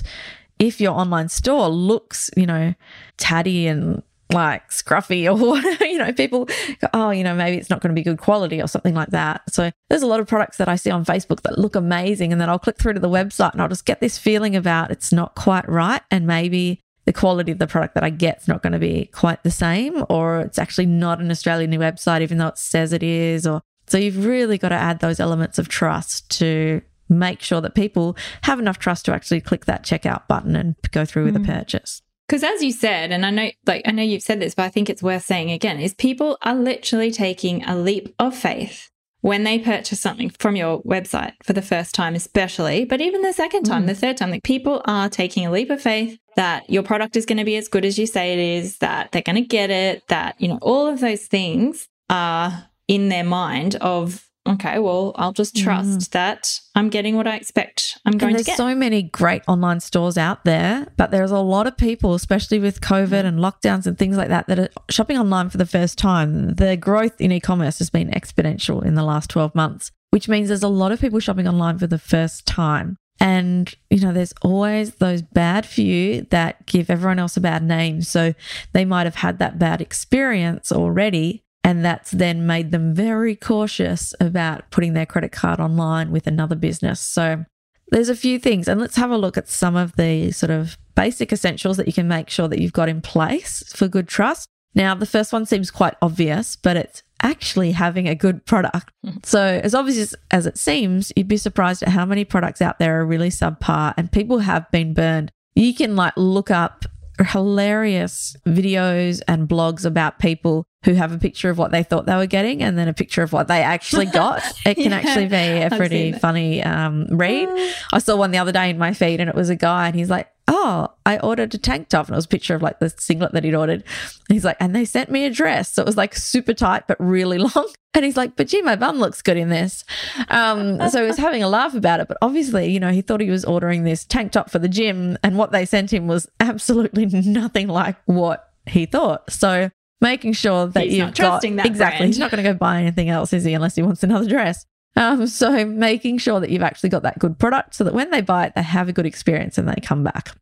if 0.59 0.79
your 0.79 0.93
online 0.93 1.29
store 1.29 1.69
looks, 1.69 2.29
you 2.37 2.45
know, 2.45 2.73
tatty 3.17 3.67
and 3.67 4.03
like 4.31 4.69
scruffy 4.69 5.25
or 5.27 5.37
whatever, 5.51 5.85
you 5.85 5.97
know, 5.97 6.11
people 6.11 6.45
go, 6.45 6.87
oh, 6.93 7.09
you 7.11 7.23
know, 7.23 7.35
maybe 7.35 7.57
it's 7.57 7.69
not 7.69 7.81
going 7.81 7.93
to 7.93 7.99
be 7.99 8.03
good 8.03 8.17
quality 8.17 8.61
or 8.61 8.67
something 8.67 8.95
like 8.95 9.09
that. 9.09 9.41
So 9.49 9.71
there's 9.89 10.01
a 10.01 10.07
lot 10.07 10.19
of 10.19 10.27
products 10.27 10.57
that 10.57 10.67
I 10.67 10.75
see 10.75 10.89
on 10.89 11.05
Facebook 11.05 11.41
that 11.41 11.59
look 11.59 11.75
amazing. 11.75 12.31
And 12.31 12.41
then 12.41 12.49
I'll 12.49 12.59
click 12.59 12.77
through 12.77 12.93
to 12.93 12.99
the 12.99 13.09
website 13.09 13.53
and 13.53 13.61
I'll 13.61 13.69
just 13.69 13.85
get 13.85 13.99
this 13.99 14.17
feeling 14.17 14.55
about 14.55 14.91
it's 14.91 15.11
not 15.11 15.35
quite 15.35 15.67
right. 15.69 16.01
And 16.09 16.25
maybe 16.25 16.79
the 17.05 17.13
quality 17.13 17.51
of 17.51 17.59
the 17.59 17.67
product 17.67 17.95
that 17.95 18.03
I 18.03 18.09
get 18.09 18.41
is 18.41 18.47
not 18.47 18.63
going 18.63 18.73
to 18.73 18.79
be 18.79 19.09
quite 19.13 19.43
the 19.43 19.51
same, 19.51 20.05
or 20.09 20.39
it's 20.39 20.57
actually 20.57 20.85
not 20.85 21.19
an 21.19 21.31
Australian 21.31 21.71
website, 21.71 22.21
even 22.21 22.37
though 22.37 22.47
it 22.47 22.57
says 22.57 22.93
it 22.93 23.03
is. 23.03 23.45
Or 23.45 23.61
so 23.87 23.97
you've 23.97 24.25
really 24.25 24.57
got 24.57 24.69
to 24.69 24.75
add 24.75 24.99
those 24.99 25.19
elements 25.19 25.59
of 25.59 25.69
trust 25.69 26.29
to 26.39 26.81
make 27.09 27.41
sure 27.41 27.61
that 27.61 27.75
people 27.75 28.15
have 28.43 28.59
enough 28.59 28.79
trust 28.79 29.05
to 29.05 29.13
actually 29.13 29.41
click 29.41 29.65
that 29.65 29.83
checkout 29.83 30.27
button 30.27 30.55
and 30.55 30.75
go 30.91 31.05
through 31.05 31.25
with 31.25 31.35
a 31.35 31.39
mm. 31.39 31.45
purchase. 31.45 32.01
Because 32.27 32.43
as 32.43 32.63
you 32.63 32.71
said, 32.71 33.11
and 33.11 33.25
I 33.25 33.29
know, 33.31 33.51
like, 33.67 33.83
I 33.85 33.91
know 33.91 34.03
you've 34.03 34.23
said 34.23 34.39
this, 34.39 34.55
but 34.55 34.63
I 34.63 34.69
think 34.69 34.89
it's 34.89 35.03
worth 35.03 35.25
saying 35.25 35.51
again, 35.51 35.79
is 35.79 35.93
people 35.93 36.37
are 36.41 36.55
literally 36.55 37.11
taking 37.11 37.63
a 37.65 37.77
leap 37.77 38.13
of 38.17 38.35
faith 38.35 38.89
when 39.21 39.43
they 39.43 39.59
purchase 39.59 39.99
something 39.99 40.29
from 40.29 40.55
your 40.55 40.81
website 40.83 41.33
for 41.43 41.53
the 41.53 41.61
first 41.61 41.95
time, 41.95 42.15
especially, 42.15 42.83
but 42.85 43.01
even 43.01 43.21
the 43.21 43.33
second 43.33 43.63
time, 43.63 43.83
mm. 43.83 43.87
the 43.87 43.95
third 43.95 44.17
time, 44.17 44.31
like 44.31 44.43
people 44.43 44.81
are 44.85 45.09
taking 45.09 45.45
a 45.45 45.51
leap 45.51 45.69
of 45.69 45.81
faith 45.81 46.17
that 46.35 46.69
your 46.69 46.83
product 46.83 47.15
is 47.15 47.25
going 47.25 47.37
to 47.37 47.45
be 47.45 47.55
as 47.55 47.67
good 47.67 47.85
as 47.85 47.99
you 47.99 48.05
say 48.05 48.33
it 48.33 48.39
is, 48.39 48.77
that 48.79 49.11
they're 49.11 49.21
going 49.21 49.35
to 49.35 49.41
get 49.41 49.69
it, 49.69 50.05
that, 50.07 50.39
you 50.39 50.47
know, 50.47 50.59
all 50.61 50.87
of 50.87 50.99
those 50.99 51.25
things 51.27 51.87
are 52.09 52.67
in 52.87 53.09
their 53.09 53.23
mind 53.23 53.75
of, 53.75 54.27
okay, 54.47 54.79
well, 54.79 55.13
I'll 55.15 55.33
just 55.33 55.55
mm. 55.55 55.63
trust 55.63 56.11
that 56.11 56.59
I'm 56.75 56.89
getting 56.89 57.15
what 57.15 57.27
I 57.27 57.35
expect 57.35 57.97
I'm 58.05 58.17
going 58.17 58.33
to 58.33 58.37
there's 58.37 58.45
get. 58.45 58.57
so 58.57 58.75
many 58.75 59.03
great 59.03 59.41
online 59.47 59.79
stores 59.79 60.17
out 60.17 60.43
there, 60.43 60.87
but 60.97 61.11
there's 61.11 61.31
a 61.31 61.39
lot 61.39 61.67
of 61.67 61.77
people, 61.77 62.13
especially 62.13 62.59
with 62.59 62.81
COVID 62.81 63.23
mm. 63.23 63.25
and 63.25 63.39
lockdowns 63.39 63.87
and 63.87 63.97
things 63.97 64.17
like 64.17 64.29
that, 64.29 64.47
that 64.47 64.59
are 64.59 64.69
shopping 64.89 65.17
online 65.17 65.49
for 65.49 65.57
the 65.57 65.65
first 65.65 65.97
time. 65.97 66.55
The 66.55 66.75
growth 66.75 67.19
in 67.21 67.31
e-commerce 67.31 67.79
has 67.79 67.89
been 67.89 68.09
exponential 68.09 68.83
in 68.83 68.95
the 68.95 69.03
last 69.03 69.29
12 69.29 69.55
months, 69.55 69.91
which 70.09 70.27
means 70.27 70.49
there's 70.49 70.63
a 70.63 70.67
lot 70.67 70.91
of 70.91 70.99
people 70.99 71.19
shopping 71.19 71.47
online 71.47 71.77
for 71.77 71.87
the 71.87 71.99
first 71.99 72.45
time. 72.45 72.97
And, 73.19 73.73
you 73.89 73.99
know, 73.99 74.11
there's 74.11 74.33
always 74.41 74.95
those 74.95 75.21
bad 75.21 75.65
few 75.65 76.23
that 76.31 76.65
give 76.65 76.89
everyone 76.89 77.19
else 77.19 77.37
a 77.37 77.41
bad 77.41 77.63
name. 77.63 78.01
So 78.01 78.33
they 78.73 78.85
might 78.85 79.05
have 79.05 79.15
had 79.15 79.39
that 79.39 79.57
bad 79.57 79.81
experience 79.81 80.71
already. 80.71 81.42
And 81.63 81.83
that's 81.83 82.11
then 82.11 82.45
made 82.45 82.71
them 82.71 82.93
very 82.93 83.35
cautious 83.35 84.13
about 84.19 84.69
putting 84.69 84.93
their 84.93 85.05
credit 85.05 85.31
card 85.31 85.59
online 85.59 86.11
with 86.11 86.27
another 86.27 86.55
business. 86.55 86.99
So 86.99 87.45
there's 87.89 88.09
a 88.09 88.15
few 88.15 88.39
things, 88.39 88.67
and 88.67 88.81
let's 88.81 88.97
have 88.97 89.11
a 89.11 89.17
look 89.17 89.37
at 89.37 89.47
some 89.47 89.75
of 89.75 89.95
the 89.95 90.31
sort 90.31 90.49
of 90.49 90.77
basic 90.95 91.31
essentials 91.31 91.77
that 91.77 91.87
you 91.87 91.93
can 91.93 92.07
make 92.07 92.29
sure 92.29 92.47
that 92.47 92.59
you've 92.59 92.73
got 92.73 92.89
in 92.89 93.01
place 93.01 93.63
for 93.73 93.87
good 93.87 94.07
trust. 94.07 94.47
Now, 94.75 94.95
the 94.95 95.05
first 95.05 95.31
one 95.31 95.45
seems 95.45 95.69
quite 95.71 95.93
obvious, 96.01 96.55
but 96.55 96.75
it's 96.75 97.03
actually 97.21 97.71
having 97.71 98.07
a 98.07 98.15
good 98.15 98.45
product. 98.45 98.89
So, 99.25 99.61
as 99.63 99.73
obvious 99.73 100.15
as, 100.31 100.45
it 100.45 100.57
seems, 100.57 101.13
you'd 101.15 101.27
be 101.27 101.37
surprised 101.37 101.81
at 101.81 101.89
how 101.89 102.05
many 102.05 102.25
products 102.25 102.61
out 102.61 102.79
there 102.79 102.99
are 102.99 103.05
really 103.05 103.29
subpar 103.29 103.93
and 103.95 104.11
people 104.11 104.39
have 104.39 104.69
been 104.71 104.93
burned. 104.93 105.31
You 105.55 105.73
can 105.73 105.95
like 105.95 106.13
look 106.17 106.51
up 106.51 106.85
hilarious 107.19 108.35
videos 108.45 109.21
and 109.27 109.47
blogs 109.47 109.85
about 109.85 110.19
people 110.19 110.65
who 110.85 110.93
have 110.93 111.11
a 111.11 111.17
picture 111.17 111.49
of 111.49 111.57
what 111.57 111.71
they 111.71 111.83
thought 111.83 112.05
they 112.05 112.15
were 112.15 112.25
getting 112.25 112.61
and 112.61 112.77
then 112.77 112.87
a 112.87 112.93
picture 112.93 113.23
of 113.23 113.31
what 113.31 113.47
they 113.47 113.61
actually 113.61 114.05
got. 114.05 114.43
It 114.65 114.75
can 114.75 114.91
Yeah, 114.91 114.97
actually 114.97 115.27
be 115.27 115.61
a 115.61 115.69
pretty 115.69 116.11
funny 116.13 116.63
um, 116.63 117.07
read. 117.09 117.49
I 117.91 117.99
saw 117.99 118.15
one 118.15 118.31
the 118.31 118.37
other 118.37 118.51
day 118.51 118.69
in 118.69 118.77
my 118.77 118.93
feed 118.93 119.19
and 119.19 119.29
it 119.29 119.35
was 119.35 119.49
a 119.49 119.55
guy 119.55 119.87
and 119.87 119.95
he's 119.95 120.09
like, 120.09 120.29
Oh, 120.47 120.89
I 121.05 121.19
ordered 121.19 121.53
a 121.53 121.57
tank 121.57 121.87
top 121.87 122.07
and 122.07 122.15
it 122.15 122.17
was 122.17 122.25
a 122.25 122.29
picture 122.29 122.53
of 122.53 122.61
like 122.61 122.79
the 122.79 122.89
singlet 122.89 123.31
that 123.31 123.45
he'd 123.45 123.55
ordered. 123.55 123.81
And 123.83 124.35
he's 124.35 124.43
like, 124.43 124.57
and 124.59 124.75
they 124.75 124.83
sent 124.83 125.09
me 125.09 125.25
a 125.25 125.29
dress. 125.29 125.73
So 125.73 125.81
it 125.81 125.85
was 125.85 125.95
like 125.95 126.15
super 126.15 126.53
tight 126.53 126.85
but 126.87 126.97
really 126.99 127.37
long. 127.55 127.67
And 127.93 128.03
he's 128.03 128.17
like, 128.17 128.35
but 128.35 128.47
gee, 128.47 128.61
my 128.61 128.75
bum 128.75 128.97
looks 128.99 129.21
good 129.21 129.37
in 129.37 129.47
this. 129.49 129.85
Um, 130.29 130.89
so 130.89 131.01
he 131.01 131.07
was 131.07 131.17
having 131.17 131.43
a 131.43 131.47
laugh 131.47 131.75
about 131.75 131.99
it. 132.01 132.07
But 132.09 132.17
obviously, 132.21 132.71
you 132.71 132.79
know, 132.79 132.91
he 132.91 133.01
thought 133.01 133.21
he 133.21 133.29
was 133.29 133.45
ordering 133.45 133.83
this 133.83 134.03
tank 134.03 134.33
top 134.33 134.49
for 134.49 134.59
the 134.59 134.67
gym 134.67 135.17
and 135.23 135.37
what 135.37 135.51
they 135.51 135.65
sent 135.65 135.93
him 135.93 136.07
was 136.07 136.27
absolutely 136.41 137.05
nothing 137.25 137.67
like 137.69 137.95
what 138.05 138.49
he 138.65 138.85
thought. 138.85 139.31
So 139.31 139.69
making 140.03 140.33
sure 140.33 140.67
that 140.67 140.83
He's 140.83 140.93
you've 140.93 141.07
not 141.07 141.15
trusting 141.15 141.55
got 141.55 141.63
that 141.63 141.69
exactly. 141.69 141.97
brand. 141.99 142.09
He's 142.09 142.19
not 142.19 142.29
going 142.29 142.43
to 142.43 142.51
go 142.51 142.55
buy 142.55 142.81
anything 142.81 143.09
else, 143.09 143.33
is 143.33 143.43
he? 143.43 143.53
Unless 143.53 143.75
he 143.75 143.81
wants 143.81 144.03
another 144.03 144.29
dress. 144.29 144.65
Um, 144.95 145.25
so 145.25 145.65
making 145.65 146.19
sure 146.19 146.39
that 146.39 146.51
you've 146.51 146.61
actually 146.61 146.89
got 146.89 147.01
that 147.01 147.17
good 147.17 147.39
product 147.39 147.73
so 147.73 147.83
that 147.83 147.95
when 147.95 148.11
they 148.11 148.21
buy 148.21 148.45
it, 148.45 148.53
they 148.53 148.61
have 148.61 148.89
a 148.89 148.93
good 148.93 149.07
experience 149.07 149.57
and 149.57 149.67
they 149.67 149.81
come 149.81 150.03
back. 150.03 150.35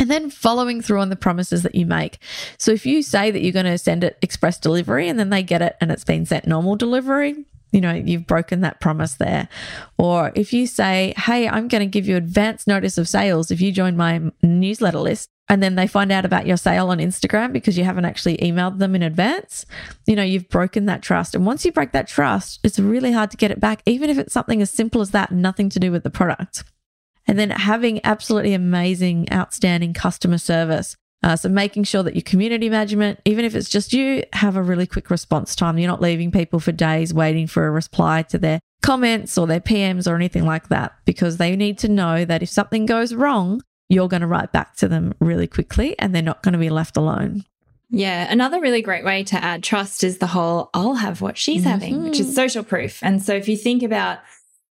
And 0.00 0.10
then 0.10 0.30
following 0.30 0.80
through 0.80 1.00
on 1.00 1.10
the 1.10 1.16
promises 1.16 1.62
that 1.62 1.76
you 1.76 1.86
make. 1.86 2.18
So 2.58 2.72
if 2.72 2.84
you 2.84 3.02
say 3.02 3.30
that 3.30 3.42
you're 3.42 3.52
going 3.52 3.66
to 3.66 3.78
send 3.78 4.02
it 4.02 4.18
express 4.22 4.58
delivery 4.58 5.08
and 5.08 5.20
then 5.20 5.30
they 5.30 5.44
get 5.44 5.62
it 5.62 5.76
and 5.80 5.92
it's 5.92 6.02
been 6.02 6.26
sent 6.26 6.48
normal 6.48 6.74
delivery, 6.74 7.44
you 7.70 7.80
know, 7.80 7.92
you've 7.92 8.26
broken 8.26 8.62
that 8.62 8.80
promise 8.80 9.14
there. 9.14 9.48
Or 9.96 10.32
if 10.34 10.52
you 10.52 10.66
say, 10.66 11.14
hey, 11.16 11.48
I'm 11.48 11.68
going 11.68 11.80
to 11.80 11.86
give 11.86 12.08
you 12.08 12.16
advance 12.16 12.66
notice 12.66 12.98
of 12.98 13.08
sales 13.08 13.52
if 13.52 13.60
you 13.60 13.70
join 13.70 13.96
my 13.96 14.22
newsletter 14.42 14.98
list, 14.98 15.28
and 15.48 15.62
then 15.62 15.74
they 15.74 15.86
find 15.86 16.10
out 16.10 16.24
about 16.24 16.46
your 16.46 16.56
sale 16.56 16.88
on 16.88 16.98
Instagram 16.98 17.52
because 17.52 17.76
you 17.76 17.84
haven't 17.84 18.06
actually 18.06 18.38
emailed 18.38 18.78
them 18.78 18.94
in 18.94 19.02
advance, 19.02 19.66
you 20.06 20.16
know, 20.16 20.22
you've 20.22 20.48
broken 20.48 20.86
that 20.86 21.02
trust. 21.02 21.34
And 21.34 21.44
once 21.44 21.64
you 21.64 21.72
break 21.72 21.92
that 21.92 22.08
trust, 22.08 22.60
it's 22.64 22.78
really 22.78 23.12
hard 23.12 23.30
to 23.30 23.36
get 23.36 23.50
it 23.50 23.60
back, 23.60 23.82
even 23.84 24.08
if 24.08 24.16
it's 24.16 24.32
something 24.32 24.62
as 24.62 24.70
simple 24.70 25.00
as 25.00 25.10
that, 25.10 25.32
nothing 25.32 25.68
to 25.70 25.78
do 25.78 25.92
with 25.92 26.02
the 26.02 26.10
product. 26.10 26.64
And 27.26 27.38
then 27.38 27.50
having 27.50 28.00
absolutely 28.04 28.54
amazing, 28.54 29.30
outstanding 29.32 29.92
customer 29.92 30.38
service. 30.38 30.96
Uh, 31.22 31.36
so 31.36 31.48
making 31.48 31.84
sure 31.84 32.02
that 32.02 32.14
your 32.14 32.22
community 32.22 32.68
management, 32.68 33.18
even 33.24 33.46
if 33.46 33.54
it's 33.54 33.70
just 33.70 33.94
you, 33.94 34.24
have 34.34 34.56
a 34.56 34.62
really 34.62 34.86
quick 34.86 35.08
response 35.08 35.56
time. 35.56 35.78
You're 35.78 35.90
not 35.90 36.02
leaving 36.02 36.30
people 36.30 36.60
for 36.60 36.72
days 36.72 37.14
waiting 37.14 37.46
for 37.46 37.66
a 37.66 37.70
reply 37.70 38.22
to 38.24 38.36
their 38.36 38.60
comments 38.82 39.38
or 39.38 39.46
their 39.46 39.60
PMs 39.60 40.10
or 40.10 40.16
anything 40.16 40.44
like 40.44 40.68
that, 40.68 40.92
because 41.06 41.38
they 41.38 41.56
need 41.56 41.78
to 41.78 41.88
know 41.88 42.26
that 42.26 42.42
if 42.42 42.50
something 42.50 42.84
goes 42.84 43.14
wrong, 43.14 43.62
you're 43.94 44.08
going 44.08 44.22
to 44.22 44.26
write 44.26 44.52
back 44.52 44.76
to 44.76 44.88
them 44.88 45.14
really 45.20 45.46
quickly 45.46 45.98
and 45.98 46.14
they're 46.14 46.22
not 46.22 46.42
going 46.42 46.52
to 46.52 46.58
be 46.58 46.70
left 46.70 46.96
alone. 46.96 47.44
Yeah, 47.90 48.30
another 48.30 48.60
really 48.60 48.82
great 48.82 49.04
way 49.04 49.24
to 49.24 49.36
add 49.36 49.62
trust 49.62 50.02
is 50.02 50.18
the 50.18 50.26
whole 50.26 50.70
I'll 50.74 50.94
have 50.94 51.20
what 51.20 51.38
she's 51.38 51.62
mm-hmm. 51.62 51.70
having, 51.70 52.02
which 52.04 52.18
is 52.18 52.34
social 52.34 52.64
proof. 52.64 52.98
And 53.02 53.22
so 53.22 53.34
if 53.34 53.48
you 53.48 53.56
think 53.56 53.82
about 53.82 54.18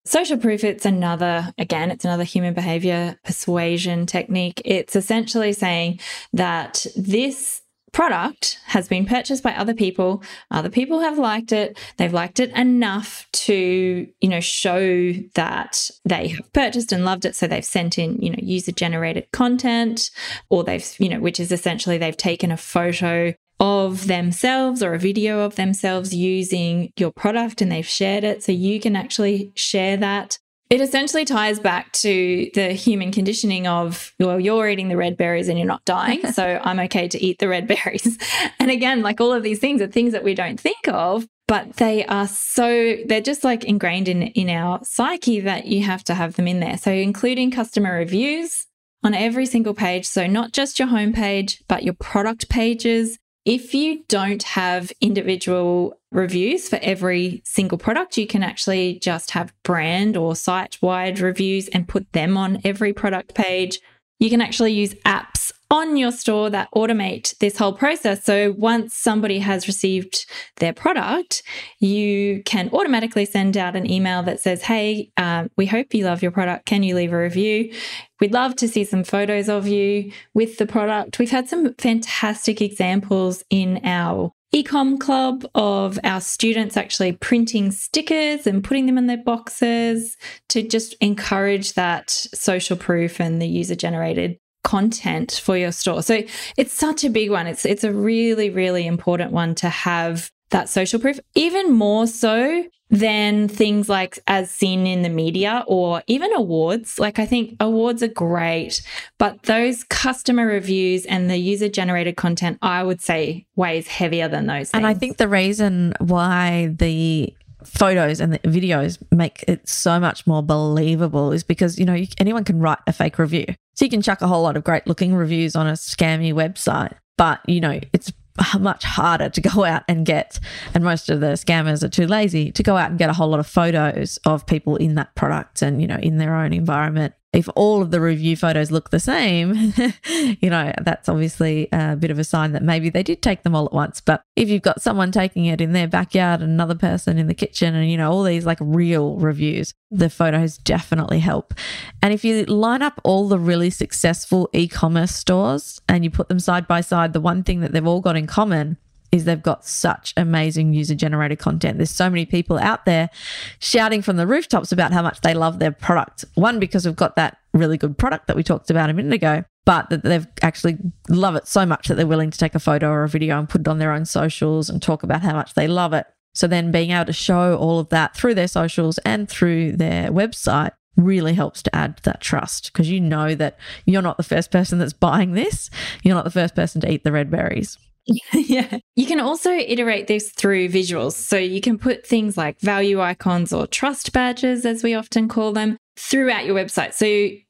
Social 0.07 0.39
proof, 0.39 0.65
it's 0.65 0.87
another, 0.87 1.53
again, 1.59 1.91
it's 1.91 2.07
another 2.07 2.25
human 2.25 2.55
behavior 2.55 3.19
persuasion 3.23 4.07
technique. 4.07 4.63
It's 4.65 4.97
essentially 4.97 5.53
saying 5.53 6.01
that 6.33 6.87
this 6.97 7.60
product 7.93 8.59
has 8.67 8.89
been 8.89 9.07
purchased 9.07 9.43
by 9.43 9.53
other 9.53 9.75
people 9.75 10.23
other 10.51 10.71
people 10.71 11.01
have 11.01 11.19
liked 11.19 11.53
it 11.53 11.79
they've 11.97 12.13
liked 12.13 12.41
it 12.41 12.51
enough 12.51 13.27
to 13.33 14.07
you 14.21 14.29
know 14.29 14.41
show 14.41 15.13
that 15.35 15.91
they 16.05 16.29
have 16.29 16.53
purchased 16.53 16.93
and 16.93 17.05
loved 17.05 17.25
it 17.25 17.35
so 17.35 17.47
they've 17.47 17.65
sent 17.65 17.99
in 17.99 18.17
you 18.21 18.31
know 18.31 18.39
user 18.41 18.73
generated 18.73 19.27
content 19.33 20.11
or 20.49 20.65
they've 20.65 20.95
you 20.99 21.09
know 21.09 21.21
which 21.21 21.41
is 21.41 21.53
essentially 21.53 21.99
they've 21.99 22.17
taken 22.17 22.51
a 22.51 22.57
photo 22.57 23.35
of 23.61 24.07
themselves 24.07 24.83
or 24.83 24.95
a 24.95 24.99
video 24.99 25.41
of 25.41 25.57
themselves 25.57 26.15
using 26.15 26.91
your 26.97 27.13
product 27.13 27.61
and 27.61 27.71
they've 27.71 27.87
shared 27.87 28.25
it. 28.25 28.43
So 28.43 28.53
you 28.53 28.81
can 28.81 28.97
actually 28.97 29.53
share 29.55 29.99
that. 29.99 30.39
It 30.71 30.81
essentially 30.81 31.25
ties 31.25 31.59
back 31.59 31.91
to 31.95 32.49
the 32.55 32.73
human 32.73 33.11
conditioning 33.11 33.67
of, 33.67 34.15
well, 34.21 34.39
you're 34.39 34.69
eating 34.69 34.89
the 34.89 34.97
red 34.97 35.17
berries 35.17 35.49
and 35.49 35.59
you're 35.59 35.67
not 35.67 35.85
dying. 35.85 36.33
so 36.33 36.61
I'm 36.65 36.79
okay 36.81 37.09
to 37.09 37.21
eat 37.21 37.41
the 37.41 37.49
red 37.49 37.67
berries. 37.67 38.17
And 38.61 38.71
again, 38.71 39.03
like 39.03 39.21
all 39.21 39.33
of 39.33 39.43
these 39.43 39.59
things 39.59 39.81
are 39.81 39.87
things 39.87 40.13
that 40.13 40.23
we 40.23 40.35
don't 40.35 40.61
think 40.61 40.87
of, 40.87 41.27
but 41.49 41.77
they 41.77 42.05
are 42.05 42.29
so, 42.29 42.97
they're 43.07 43.21
just 43.23 43.43
like 43.43 43.65
ingrained 43.65 44.07
in, 44.07 44.23
in 44.23 44.51
our 44.51 44.81
psyche 44.85 45.41
that 45.41 45.67
you 45.67 45.83
have 45.83 46.05
to 46.05 46.15
have 46.15 46.37
them 46.37 46.47
in 46.47 46.61
there. 46.61 46.77
So 46.77 46.93
including 46.93 47.51
customer 47.51 47.95
reviews 47.95 48.67
on 49.03 49.15
every 49.15 49.47
single 49.47 49.75
page. 49.75 50.07
So 50.07 50.27
not 50.27 50.53
just 50.53 50.79
your 50.79 50.89
homepage, 50.89 51.63
but 51.69 51.83
your 51.83 51.95
product 51.95 52.49
pages, 52.49 53.19
if 53.45 53.75
you 53.75 54.05
don't 54.09 54.43
have 54.43 54.93
individual 55.01 55.99
reviews 56.13 56.69
for 56.69 56.79
every 56.83 57.41
single 57.45 57.79
product, 57.79 58.19
you 58.19 58.27
can 58.27 58.43
actually 58.43 58.99
just 58.99 59.31
have 59.31 59.53
brand 59.63 60.17
or 60.17 60.37
site 60.37 60.79
wide 60.83 61.21
reviews 61.21 61.69
and 61.69 61.89
put 61.89 62.13
them 62.13 62.37
on 62.37 62.61
every 62.65 62.93
product 62.93 63.35
page. 63.35 63.81
You 64.19 64.29
can 64.29 64.43
actually 64.43 64.73
use 64.73 64.95
apps 65.07 65.40
on 65.71 65.97
your 65.97 66.11
store 66.11 66.51
that 66.51 66.69
automate 66.75 67.37
this 67.39 67.57
whole 67.57 67.73
process. 67.73 68.25
So 68.25 68.53
once 68.59 68.95
somebody 68.95 69.39
has 69.39 69.69
received 69.69 70.27
their 70.57 70.73
product, 70.73 71.43
you 71.79 72.43
can 72.45 72.71
automatically 72.73 73.25
send 73.25 73.57
out 73.57 73.77
an 73.77 73.89
email 73.89 74.23
that 74.25 74.41
says, 74.41 74.63
Hey, 74.63 75.11
um, 75.17 75.49
we 75.57 75.67
hope 75.67 75.95
you 75.95 76.05
love 76.05 76.23
your 76.23 76.33
product. 76.33 76.67
Can 76.67 76.83
you 76.83 76.97
leave 76.97 77.13
a 77.13 77.19
review? 77.19 77.73
We'd 78.21 78.33
love 78.33 78.57
to 78.57 78.69
see 78.69 78.85
some 78.85 79.05
photos 79.05 79.49
of 79.49 79.69
you 79.69 80.13
with 80.35 80.59
the 80.59 80.67
product. 80.67 81.19
We've 81.19 81.31
had 81.31 81.49
some 81.49 81.75
fantastic 81.75 82.61
examples 82.61 83.45
in 83.49 83.81
our 83.85 84.33
ecom 84.53 84.99
club 84.99 85.47
of 85.55 85.99
our 86.03 86.21
students 86.21 86.77
actually 86.77 87.13
printing 87.13 87.71
stickers 87.71 88.49
and 88.49 88.65
putting 88.65 88.87
them 88.87 88.99
in 88.99 89.07
their 89.07 89.23
boxes 89.23 90.17
to 90.49 90.67
just 90.67 90.95
encourage 91.01 91.75
that 91.75 92.11
social 92.11 92.77
proof 92.77 93.21
and 93.21 93.41
the 93.41 93.47
user 93.47 93.77
generated 93.77 94.39
content 94.63 95.41
for 95.43 95.57
your 95.57 95.73
store. 95.73 96.03
So 96.03 96.23
it's 96.57 96.73
such 96.73 97.05
a 97.05 97.11
big 97.11 97.31
one. 97.31 97.47
It's 97.47 97.65
it's 97.65 97.85
a 97.85 97.93
really 97.93 98.51
really 98.51 98.87
important 98.87 99.33
one 99.33 99.55
to 99.57 99.69
have 99.69 100.31
that 100.51 100.69
social 100.69 100.99
proof 100.99 101.21
even 101.35 101.73
more 101.73 102.07
so 102.07 102.65
than 102.91 103.47
things 103.47 103.89
like 103.89 104.19
as 104.27 104.51
seen 104.51 104.85
in 104.85 105.03
the 105.03 105.09
media 105.09 105.65
or 105.69 106.03
even 106.09 106.33
awards. 106.35 106.99
Like 106.99 107.19
I 107.21 107.27
think 107.27 107.57
awards 107.61 108.03
are 108.03 108.09
great, 108.09 108.83
but 109.17 109.45
those 109.45 109.85
customer 109.85 110.45
reviews 110.45 111.07
and 111.07 111.31
the 111.31 111.37
user 111.37 111.69
generated 111.69 112.17
content 112.17 112.59
I 112.63 112.83
would 112.83 113.01
say 113.01 113.47
weighs 113.55 113.87
heavier 113.87 114.29
than 114.29 114.47
those 114.47 114.71
things. 114.71 114.75
And 114.75 114.87
I 114.87 114.95
think 114.95 115.19
the 115.19 115.29
reason 115.29 115.95
why 116.01 116.75
the 116.79 117.33
photos 117.65 118.21
and 118.21 118.33
the 118.33 118.39
videos 118.41 118.99
make 119.11 119.45
it 119.49 119.69
so 119.69 119.99
much 119.99 120.27
more 120.27 120.43
believable 120.43 121.33
is 121.33 121.43
because 121.43 121.79
you 121.79 121.85
know 121.85 122.03
anyone 122.19 122.45
can 122.45 122.61
write 122.61 122.79
a 122.87 122.93
fake 122.93 123.19
review. 123.19 123.47
So 123.75 123.85
you 123.85 123.91
can 123.91 124.03
chuck 124.03 124.21
a 124.21 124.27
whole 124.27 124.43
lot 124.43 124.57
of 124.57 124.65
great 124.65 124.87
looking 124.87 125.15
reviews 125.15 125.57
on 125.57 125.67
a 125.67 125.73
scammy 125.73 126.33
website 126.33 126.95
but 127.21 127.41
you 127.47 127.61
know 127.61 127.79
it's 127.93 128.13
much 128.59 128.83
harder 128.83 129.29
to 129.29 129.41
go 129.53 129.63
out 129.63 129.83
and 129.87 130.07
get 130.07 130.41
and 130.75 130.83
most 130.83 131.11
of 131.11 131.21
the 131.21 131.33
scammers 131.33 131.83
are 131.83 131.89
too 131.89 132.07
lazy 132.07 132.51
to 132.51 132.63
go 132.63 132.79
out 132.79 132.89
and 132.89 132.99
get 132.99 133.11
a 133.11 133.13
whole 133.13 133.29
lot 133.29 133.41
of 133.41 133.47
photos 133.47 134.17
of 134.25 134.47
people 134.47 134.77
in 134.77 134.95
that 134.95 135.15
product 135.15 135.61
and 135.61 135.83
you 135.83 135.87
know 135.87 135.99
in 136.03 136.17
their 136.17 136.35
own 136.35 136.55
environment 136.55 137.13
if 137.33 137.49
all 137.55 137.81
of 137.81 137.93
the 137.93 138.01
review 138.01 138.37
photos 138.37 138.71
look 138.71 138.91
the 138.91 138.99
same, 138.99 139.73
you 140.41 140.51
know, 140.51 140.73
that's 140.83 141.09
obviously 141.09 141.69
a 141.73 141.95
bit 141.95 142.11
of 142.11 142.19
a 142.19 142.25
sign 142.25 142.53
that 142.53 142.63
maybe 142.63 142.91
they 142.91 143.05
did 143.05 143.23
take 143.23 143.45
them 143.45 143.55
all 143.55 143.67
at 143.67 143.73
once. 143.73 144.01
But 144.01 144.23
if 144.35 144.49
you've 144.49 144.63
got 144.63 144.83
someone 144.83 145.13
taking 145.13 145.45
it 145.45 145.61
in 145.61 145.73
their 145.73 145.87
backyard 145.87 146.41
and 146.41 146.51
another 146.51 146.75
person 146.75 147.19
in 147.19 147.29
the 147.29 147.35
kitchen 147.35 147.75
and, 147.75 147.89
you 147.89 147.97
know, 147.97 148.11
all 148.11 148.25
these 148.25 148.47
like 148.47 148.59
real 148.61 149.17
reviews, 149.17 149.73
the 149.93 150.11
photos 150.11 150.59
definitely 150.59 151.21
help. 151.21 151.55
And 152.03 152.13
if 152.13 152.25
you 152.25 152.45
line 152.47 152.83
up 152.83 153.01
all 153.05 153.29
the 153.29 153.39
really 153.39 153.71
successful 153.71 154.49
e 154.53 154.67
commerce 154.67 155.15
stores 155.15 155.81
and 155.89 156.03
you 156.03 156.11
put 156.11 156.29
them 156.29 156.41
side 156.41 156.67
by 156.67 156.81
side, 156.81 157.13
the 157.13 157.21
one 157.21 157.45
thing 157.45 157.61
that 157.61 157.73
they've 157.73 157.87
all 157.87 158.01
got 158.01 158.17
in 158.17 158.27
common 158.27 158.77
is 159.13 159.25
they've 159.25 159.43
got 159.43 159.65
such 159.67 160.15
amazing 160.17 160.73
user 160.73 160.95
generated 160.95 161.39
content. 161.39 161.79
There's 161.79 161.91
so 161.91 162.09
many 162.09 162.27
people 162.27 162.59
out 162.59 162.85
there 162.85 163.11
shouting 163.59 164.03
from 164.03 164.17
the 164.17 164.27
rooftops 164.27 164.73
about 164.73 164.93
how 164.93 165.03
much 165.03 165.21
they 165.21 165.35
love 165.35 165.59
their 165.59 165.73
product. 165.73 166.25
One, 166.35 166.61
because 166.61 166.87
we've 166.87 166.97
got 166.97 167.17
that 167.17 167.39
really 167.53 167.77
good 167.77 167.99
product 167.99 168.29
that 168.29 168.37
we 168.37 168.43
talked 168.43 168.71
about 168.71 168.91
a 168.91 168.93
minute 168.93 169.13
ago, 169.13 169.45
but 169.65 169.91
that 169.91 170.05
they've 170.05 170.27
actually 170.43 170.79
love 171.09 171.35
it 171.35 171.49
so 171.49 171.67
much 171.67 171.89
that 171.89 171.97
they're 171.97 172.07
willing 172.07 172.31
to 172.31 172.39
take 172.39 172.55
a 172.55 172.61
photo 172.61 172.89
or 172.89 173.03
a 173.03 173.09
video 173.09 173.39
and 173.39 173.49
put 173.49 173.63
it 173.63 173.69
on 173.69 173.79
their 173.79 173.93
own 173.93 174.05
socials 174.05 174.71
and 174.71 174.81
talk 174.81 175.03
about 175.03 175.23
how 175.23 175.33
much 175.33 175.55
they 175.55 175.67
love 175.67 175.93
it. 175.93 176.07
So 176.35 176.47
then 176.47 176.71
being 176.71 176.93
able 176.93 177.07
to 177.07 177.13
show 177.13 177.57
all 177.57 177.81
of 177.81 177.89
that 177.89 178.17
through 178.17 178.35
their 178.35 178.49
socials 178.49 178.99
and 178.99 179.29
through 179.29 179.73
their 179.73 180.11
website 180.11 180.71
really 180.97 181.35
helps 181.35 181.63
to 181.63 181.75
add 181.75 182.01
that 182.05 182.21
trust 182.21 182.73
because 182.73 182.91
you 182.91 183.01
know 183.01 183.35
that 183.35 183.59
you're 183.85 184.03
not 184.03 184.17
the 184.17 184.23
first 184.23 184.51
person 184.51 184.79
that's 184.79 184.93
buying 184.93 185.33
this. 185.33 185.71
You're 186.03 186.15
not 186.15 186.25
the 186.25 186.31
first 186.31 186.55
person 186.55 186.81
to 186.83 186.93
eat 186.93 187.05
the 187.05 187.13
red 187.13 187.31
berries. 187.31 187.79
yeah. 188.33 188.79
You 188.97 189.07
can 189.07 189.21
also 189.21 189.51
iterate 189.53 190.07
this 190.07 190.31
through 190.31 190.69
visuals. 190.69 191.13
So 191.13 191.37
you 191.37 191.61
can 191.61 191.79
put 191.79 192.07
things 192.07 192.37
like 192.37 192.61
value 192.61 193.01
icons 193.01 193.53
or 193.53 193.67
trust 193.67 194.13
badges, 194.13 194.67
as 194.67 194.83
we 194.83 194.95
often 194.95 195.29
call 195.29 195.53
them, 195.53 195.77
throughout 195.97 196.45
your 196.47 196.57
website. 196.57 196.95
So 196.95 197.07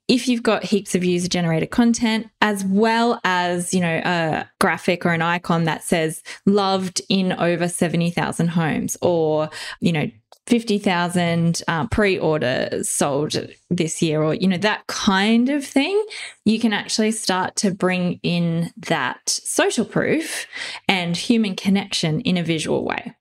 if 0.09 0.27
you've 0.27 0.43
got 0.43 0.65
heaps 0.65 0.97
of 0.97 1.05
user 1.05 1.29
generated 1.29 1.71
content, 1.71 2.27
as 2.41 2.65
well 2.65 3.21
as, 3.23 3.73
you 3.73 3.81
know, 3.81 4.03
a 4.05 4.51
graphic 4.61 5.07
or 5.07 5.13
an 5.13 5.23
icon 5.23 5.65
that 5.65 5.85
says 5.85 6.23
loved 6.47 7.01
in 7.09 7.33
over 7.33 7.69
70,000 7.69 8.49
homes 8.49 8.97
or, 9.01 9.51
you 9.81 9.93
know, 9.93 10.11
50,000 10.47 11.63
uh, 11.69 11.87
pre 11.89 12.19
orders 12.19 12.91
sold 12.91 13.37
this 13.69 14.03
year, 14.03 14.23
or, 14.23 14.35
you 14.35 14.49
know, 14.49 14.59
that 14.59 14.87
kind 14.87 15.49
of 15.49 15.65
thing, 15.65 16.05
you 16.45 16.59
can 16.59 16.73
actually 16.73 17.13
start 17.13 17.57
to 17.57 17.71
bring 17.71 18.19
in 18.23 18.71
that 18.77 19.21
social 19.29 19.85
proof 19.85 20.47
and 20.89 21.17
human 21.17 21.55
connection 21.55 22.21
in 22.23 22.37
a 22.37 22.43
visual 22.43 22.85
way. 22.85 23.15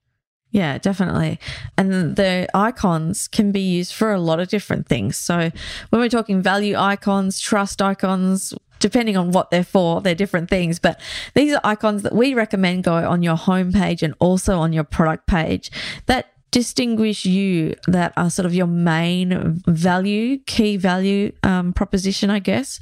Yeah, 0.50 0.78
definitely. 0.78 1.38
And 1.78 2.16
the 2.16 2.48
icons 2.54 3.28
can 3.28 3.52
be 3.52 3.60
used 3.60 3.94
for 3.94 4.12
a 4.12 4.18
lot 4.18 4.40
of 4.40 4.48
different 4.48 4.88
things. 4.88 5.16
So 5.16 5.50
when 5.90 6.00
we're 6.00 6.08
talking 6.08 6.42
value 6.42 6.76
icons, 6.76 7.38
trust 7.38 7.80
icons, 7.80 8.52
depending 8.80 9.16
on 9.16 9.30
what 9.30 9.50
they're 9.50 9.62
for, 9.62 10.00
they're 10.00 10.14
different 10.16 10.50
things. 10.50 10.80
But 10.80 11.00
these 11.34 11.54
are 11.54 11.60
icons 11.62 12.02
that 12.02 12.14
we 12.14 12.34
recommend 12.34 12.82
go 12.82 12.94
on 12.94 13.22
your 13.22 13.36
homepage 13.36 14.02
and 14.02 14.14
also 14.18 14.58
on 14.58 14.72
your 14.72 14.84
product 14.84 15.28
page 15.28 15.70
that 16.06 16.32
distinguish 16.50 17.24
you 17.24 17.74
that 17.86 18.12
are 18.16 18.30
sort 18.30 18.46
of 18.46 18.54
your 18.54 18.66
main 18.66 19.60
value, 19.66 20.38
key 20.46 20.76
value 20.76 21.32
um, 21.42 21.72
proposition, 21.72 22.30
I 22.30 22.38
guess. 22.38 22.80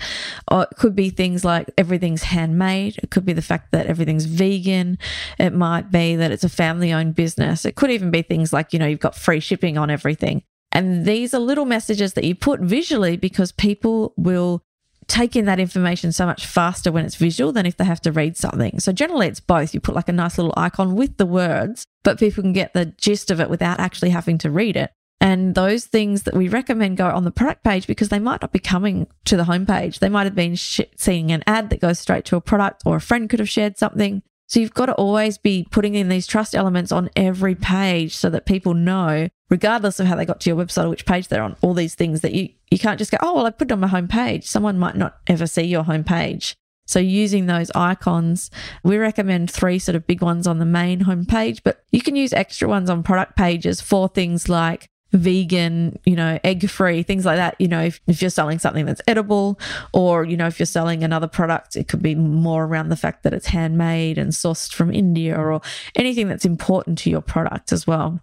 Or 0.51 0.63
it 0.63 0.71
could 0.77 0.95
be 0.95 1.11
things 1.11 1.45
like 1.45 1.71
everything's 1.77 2.25
handmade. 2.25 2.99
It 3.03 3.11
could 3.11 3.25
be 3.25 3.33
the 3.33 3.43
fact 3.43 3.73
that 3.73 3.87
everything's 3.87 4.25
vegan. 4.25 4.99
It 5.39 5.53
might 5.53 5.91
be 5.91 6.17
that 6.17 6.31
it's 6.31 6.45
a 6.45 6.49
family 6.49 6.93
owned 6.93 7.15
business. 7.15 7.65
It 7.65 7.77
could 7.77 7.91
even 7.91 8.11
be 8.11 8.23
things 8.23 8.53
like, 8.53 8.73
you 8.73 8.79
know, 8.79 8.87
you've 8.87 9.01
got 9.01 9.15
free 9.15 9.41
shipping 9.41 9.77
on 9.77 9.91
everything. 9.91 10.43
And 10.73 11.07
these 11.07 11.33
are 11.33 11.41
little 11.41 11.65
messages 11.65 12.13
that 12.15 12.25
you 12.25 12.35
put 12.35 12.61
visually 12.61 13.17
because 13.17 13.53
people 13.53 14.13
will 14.17 14.63
take 15.09 15.35
in 15.35 15.47
that 15.47 15.59
information 15.59 16.13
so 16.13 16.27
much 16.27 16.47
faster 16.47 16.93
when 16.93 17.05
it's 17.05 17.17
visual 17.17 17.51
than 17.51 17.67
if 17.67 17.77
they 17.77 17.85
have 17.85 18.01
to 18.03 18.13
read 18.13 18.37
something. 18.37 18.79
So 18.79 18.93
generally 18.93 19.27
it's 19.27 19.41
both. 19.41 19.75
You 19.75 19.81
put 19.81 19.95
like 19.95 20.09
a 20.09 20.13
nice 20.13 20.39
little 20.39 20.55
icon 20.57 20.95
with 20.95 21.17
the 21.17 21.27
words, 21.27 21.85
but 22.05 22.19
people 22.19 22.43
can 22.43 22.53
get 22.53 22.75
the 22.75 22.87
gist 22.87 23.31
of 23.31 23.41
it 23.41 23.51
without 23.51 23.81
actually 23.81 24.11
having 24.11 24.39
to 24.39 24.51
read 24.51 24.77
it. 24.77 24.93
And 25.21 25.55
those 25.55 25.85
things 25.85 26.23
that 26.23 26.37
we 26.37 26.49
recommend 26.49 26.97
go 26.97 27.09
on 27.09 27.25
the 27.25 27.33
product 27.33 27.65
page 27.65 27.87
because 27.87 28.09
they 28.09 28.21
might 28.21 28.41
not 28.41 28.53
be 28.53 28.61
coming 28.61 29.09
to 29.25 29.37
the 29.37 29.45
homepage. 29.45 29.99
They 29.99 30.09
might 30.09 30.27
have 30.27 30.35
been 30.35 30.55
sh- 30.55 30.83
seeing 30.97 31.33
an 31.33 31.43
ad 31.47 31.71
that 31.71 31.81
goes 31.81 31.99
straight 31.99 32.25
to 32.27 32.37
a 32.37 32.41
product, 32.41 32.83
or 32.87 32.97
a 32.97 33.01
friend 33.01 33.29
could 33.29 33.41
have 33.41 33.49
shared 33.49 33.77
something. 33.77 34.23
So 34.47 34.61
you've 34.61 34.75
got 34.75 34.87
to 34.87 34.95
always 34.95 35.37
be 35.37 35.67
putting 35.71 35.95
in 35.95 36.09
these 36.09 36.27
trust 36.27 36.55
elements 36.55 36.93
on 36.93 37.11
every 37.17 37.55
page 37.55 38.15
so 38.15 38.31
that 38.31 38.47
people 38.47 38.75
know, 38.75 39.29
regardless 39.51 39.99
of 40.01 40.07
how 40.07 40.17
they 40.17 40.27
got 40.27 40.41
to 40.41 40.51
your 40.51 40.57
website 40.57 40.85
or 40.85 40.91
which 40.91 41.07
page 41.07 41.29
they're 41.29 41.43
on, 41.43 41.57
all 41.63 41.75
these 41.75 41.95
things 41.95 42.21
that 42.21 42.35
you, 42.35 42.51
you 42.71 42.79
can't 42.79 42.99
just 42.99 43.11
go, 43.11 43.19
oh, 43.21 43.35
well, 43.35 43.47
I 43.47 43.51
put 43.51 43.71
it 43.71 43.73
on 43.73 43.81
my 43.81 43.89
homepage. 43.89 44.45
Someone 44.45 44.79
might 44.79 44.97
not 44.97 45.19
ever 45.27 45.47
see 45.47 45.63
your 45.63 45.85
homepage. 45.85 46.55
So 46.87 46.99
using 46.99 47.47
those 47.47 47.71
icons, 47.75 48.51
we 48.83 48.97
recommend 48.97 49.51
three 49.51 49.79
sort 49.79 49.95
of 49.95 50.07
big 50.07 50.23
ones 50.23 50.47
on 50.47 50.59
the 50.59 50.65
main 50.65 51.01
homepage, 51.01 51.61
but 51.63 51.85
you 51.93 52.01
can 52.01 52.17
use 52.17 52.33
extra 52.33 52.67
ones 52.67 52.89
on 52.89 53.03
product 53.03 53.37
pages 53.37 53.83
for 53.83 54.09
things 54.09 54.49
like 54.49 54.89
vegan, 55.13 55.99
you 56.05 56.17
know, 56.17 56.39
egg 56.45 56.69
free, 56.69 57.03
things 57.03 57.27
like 57.27 57.37
that. 57.37 57.57
You 57.59 57.69
know, 57.69 57.83
if, 57.83 58.01
if 58.07 58.23
you're 58.23 58.31
selling 58.31 58.59
something 58.59 58.87
that's 58.87 59.03
edible, 59.07 59.59
or, 59.93 60.25
you 60.25 60.37
know, 60.37 60.47
if 60.47 60.59
you're 60.59 60.67
selling 60.67 61.05
another 61.05 61.29
product, 61.29 61.77
it 61.77 61.89
could 61.89 62.03
be 62.03 62.15
more 62.15 62.65
around 62.65 62.89
the 62.89 62.97
fact 62.97 63.23
that 63.23 63.35
it's 63.35 63.49
handmade 63.49 64.17
and 64.17 64.33
sourced 64.33 64.73
from 64.73 64.93
India 64.93 65.37
or 65.37 65.61
anything 65.95 66.29
that's 66.29 66.47
important 66.47 66.99
to 66.99 67.11
your 67.11 67.23
product 67.23 67.71
as 67.71 67.87
well. 67.87 68.21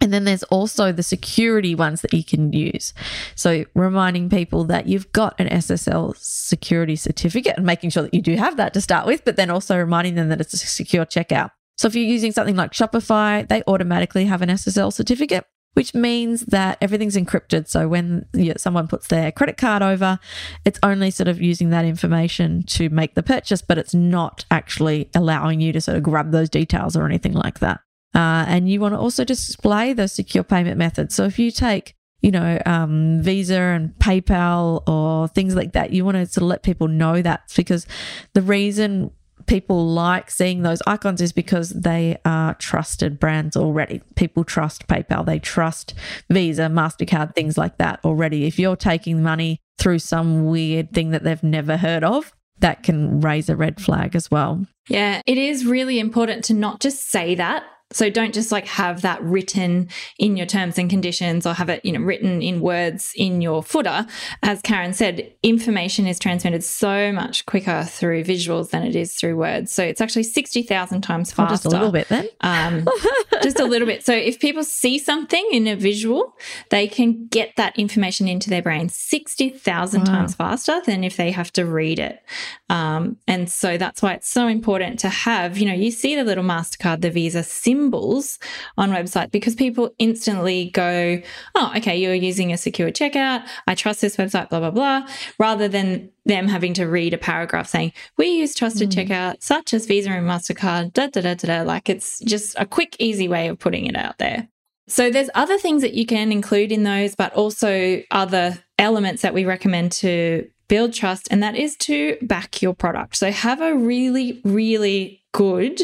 And 0.00 0.12
then 0.12 0.24
there's 0.24 0.42
also 0.44 0.92
the 0.92 1.02
security 1.02 1.74
ones 1.74 2.00
that 2.00 2.14
you 2.14 2.24
can 2.24 2.52
use. 2.52 2.94
So 3.34 3.64
reminding 3.74 4.30
people 4.30 4.64
that 4.64 4.86
you've 4.86 5.12
got 5.12 5.38
an 5.38 5.48
SSL 5.48 6.16
security 6.16 6.96
certificate 6.96 7.54
and 7.56 7.66
making 7.66 7.90
sure 7.90 8.04
that 8.04 8.14
you 8.14 8.22
do 8.22 8.36
have 8.36 8.56
that 8.56 8.72
to 8.74 8.80
start 8.80 9.06
with, 9.06 9.24
but 9.24 9.36
then 9.36 9.50
also 9.50 9.76
reminding 9.76 10.14
them 10.14 10.30
that 10.30 10.40
it's 10.40 10.54
a 10.54 10.56
secure 10.56 11.04
checkout. 11.04 11.50
So 11.76 11.88
if 11.88 11.94
you're 11.94 12.04
using 12.04 12.32
something 12.32 12.56
like 12.56 12.72
Shopify, 12.72 13.46
they 13.46 13.62
automatically 13.66 14.24
have 14.24 14.42
an 14.42 14.48
SSL 14.48 14.92
certificate 14.92 15.44
which 15.74 15.94
means 15.94 16.46
that 16.46 16.76
everything's 16.80 17.16
encrypted. 17.16 17.68
So 17.68 17.86
when 17.86 18.26
someone 18.56 18.88
puts 18.88 19.06
their 19.06 19.30
credit 19.30 19.56
card 19.56 19.82
over, 19.82 20.18
it's 20.64 20.80
only 20.82 21.12
sort 21.12 21.28
of 21.28 21.40
using 21.40 21.70
that 21.70 21.84
information 21.84 22.64
to 22.64 22.88
make 22.90 23.14
the 23.14 23.22
purchase, 23.22 23.62
but 23.62 23.78
it's 23.78 23.94
not 23.94 24.44
actually 24.50 25.10
allowing 25.14 25.60
you 25.60 25.72
to 25.72 25.80
sort 25.80 25.96
of 25.96 26.02
grab 26.02 26.32
those 26.32 26.50
details 26.50 26.96
or 26.96 27.06
anything 27.06 27.34
like 27.34 27.60
that. 27.60 27.80
Uh, 28.14 28.44
and 28.48 28.68
you 28.68 28.80
want 28.80 28.94
to 28.94 28.98
also 28.98 29.24
display 29.24 29.92
those 29.92 30.12
secure 30.12 30.42
payment 30.44 30.76
methods. 30.76 31.14
So 31.14 31.24
if 31.24 31.38
you 31.38 31.50
take 31.50 31.94
you 32.22 32.30
know, 32.30 32.60
um, 32.66 33.22
Visa 33.22 33.58
and 33.58 33.94
PayPal 33.98 34.86
or 34.88 35.28
things 35.28 35.54
like 35.54 35.72
that. 35.72 35.92
You 35.92 36.04
want 36.04 36.16
to 36.16 36.26
sort 36.26 36.42
of 36.42 36.48
let 36.48 36.62
people 36.62 36.88
know 36.88 37.22
that 37.22 37.52
because 37.56 37.86
the 38.34 38.42
reason 38.42 39.10
people 39.46 39.86
like 39.88 40.30
seeing 40.30 40.62
those 40.62 40.82
icons 40.86 41.20
is 41.20 41.32
because 41.32 41.70
they 41.70 42.18
are 42.24 42.54
trusted 42.54 43.18
brands 43.18 43.56
already. 43.56 44.02
People 44.14 44.44
trust 44.44 44.86
PayPal, 44.86 45.24
they 45.24 45.38
trust 45.38 45.94
Visa, 46.28 46.62
MasterCard, 46.62 47.34
things 47.34 47.56
like 47.56 47.78
that 47.78 48.00
already. 48.04 48.44
If 48.44 48.58
you're 48.58 48.76
taking 48.76 49.22
money 49.22 49.58
through 49.78 50.00
some 50.00 50.46
weird 50.46 50.92
thing 50.92 51.10
that 51.10 51.24
they've 51.24 51.42
never 51.42 51.78
heard 51.78 52.04
of, 52.04 52.32
that 52.58 52.82
can 52.82 53.20
raise 53.20 53.48
a 53.48 53.56
red 53.56 53.80
flag 53.80 54.14
as 54.14 54.30
well. 54.30 54.66
Yeah, 54.88 55.22
it 55.26 55.38
is 55.38 55.64
really 55.64 55.98
important 55.98 56.44
to 56.44 56.54
not 56.54 56.80
just 56.80 57.08
say 57.08 57.34
that 57.36 57.64
so 57.92 58.08
don't 58.08 58.32
just 58.32 58.52
like 58.52 58.66
have 58.66 59.02
that 59.02 59.20
written 59.22 59.88
in 60.18 60.36
your 60.36 60.46
terms 60.46 60.78
and 60.78 60.88
conditions 60.88 61.44
or 61.44 61.54
have 61.54 61.68
it, 61.68 61.84
you 61.84 61.90
know, 61.90 62.00
written 62.00 62.40
in 62.40 62.60
words 62.60 63.12
in 63.16 63.40
your 63.40 63.62
footer. 63.64 64.06
As 64.42 64.62
Karen 64.62 64.92
said, 64.92 65.32
information 65.42 66.06
is 66.06 66.18
transmitted 66.18 66.62
so 66.62 67.10
much 67.10 67.46
quicker 67.46 67.84
through 67.84 68.22
visuals 68.22 68.70
than 68.70 68.84
it 68.84 68.94
is 68.94 69.14
through 69.14 69.36
words. 69.36 69.72
So 69.72 69.82
it's 69.82 70.00
actually 70.00 70.22
60,000 70.22 71.00
times 71.00 71.32
faster. 71.32 71.42
Oh, 71.42 71.54
just 71.54 71.64
a 71.64 71.68
little 71.68 71.90
bit 71.90 72.08
then. 72.08 72.28
Um, 72.42 72.86
just 73.42 73.58
a 73.58 73.64
little 73.64 73.86
bit. 73.86 74.04
So 74.04 74.14
if 74.14 74.38
people 74.38 74.62
see 74.62 74.98
something 74.98 75.44
in 75.50 75.66
a 75.66 75.74
visual, 75.74 76.36
they 76.70 76.86
can 76.86 77.26
get 77.26 77.56
that 77.56 77.76
information 77.76 78.28
into 78.28 78.50
their 78.50 78.62
brain 78.62 78.88
60,000 78.88 80.00
wow. 80.00 80.04
times 80.04 80.36
faster 80.36 80.80
than 80.86 81.02
if 81.02 81.16
they 81.16 81.32
have 81.32 81.52
to 81.54 81.66
read 81.66 81.98
it. 81.98 82.22
Um, 82.68 83.16
and 83.26 83.50
so 83.50 83.76
that's 83.78 84.00
why 84.00 84.12
it's 84.12 84.28
so 84.28 84.46
important 84.46 85.00
to 85.00 85.08
have, 85.08 85.58
you 85.58 85.66
know, 85.66 85.74
you 85.74 85.90
see 85.90 86.14
the 86.14 86.22
little 86.22 86.44
MasterCard, 86.44 87.00
the 87.00 87.10
Visa 87.10 87.42
symbol 87.42 87.79
symbols 87.80 88.38
on 88.76 88.90
websites 88.90 89.30
because 89.30 89.54
people 89.54 89.90
instantly 89.98 90.70
go, 90.70 91.20
oh, 91.54 91.72
okay, 91.76 91.96
you're 91.96 92.14
using 92.14 92.52
a 92.52 92.56
secure 92.56 92.90
checkout. 92.90 93.46
I 93.66 93.74
trust 93.74 94.00
this 94.00 94.16
website, 94.16 94.50
blah, 94.50 94.60
blah, 94.60 94.70
blah, 94.70 95.06
rather 95.38 95.68
than 95.68 96.10
them 96.26 96.46
having 96.48 96.74
to 96.74 96.84
read 96.84 97.14
a 97.14 97.18
paragraph 97.18 97.68
saying, 97.68 97.92
we 98.18 98.28
use 98.28 98.54
trusted 98.54 98.90
mm. 98.90 99.08
checkout 99.08 99.36
such 99.40 99.72
as 99.72 99.86
Visa 99.86 100.10
and 100.10 100.26
MasterCard, 100.26 100.92
da, 100.92 101.06
da, 101.06 101.22
da, 101.22 101.34
da, 101.34 101.46
da. 101.46 101.62
Like 101.62 101.88
it's 101.88 102.20
just 102.20 102.54
a 102.58 102.66
quick, 102.66 102.96
easy 102.98 103.28
way 103.28 103.48
of 103.48 103.58
putting 103.58 103.86
it 103.86 103.96
out 103.96 104.18
there. 104.18 104.48
So 104.86 105.10
there's 105.10 105.30
other 105.34 105.56
things 105.56 105.82
that 105.82 105.94
you 105.94 106.04
can 106.04 106.32
include 106.32 106.72
in 106.72 106.82
those, 106.82 107.14
but 107.14 107.32
also 107.34 108.02
other 108.10 108.58
elements 108.78 109.22
that 109.22 109.34
we 109.34 109.44
recommend 109.44 109.92
to 109.92 110.48
build 110.70 110.94
trust, 110.94 111.26
and 111.32 111.42
that 111.42 111.56
is 111.56 111.76
to 111.76 112.16
back 112.22 112.62
your 112.62 112.72
product. 112.72 113.16
So 113.16 113.32
have 113.32 113.60
a 113.60 113.74
really, 113.74 114.40
really 114.44 115.24
good 115.32 115.80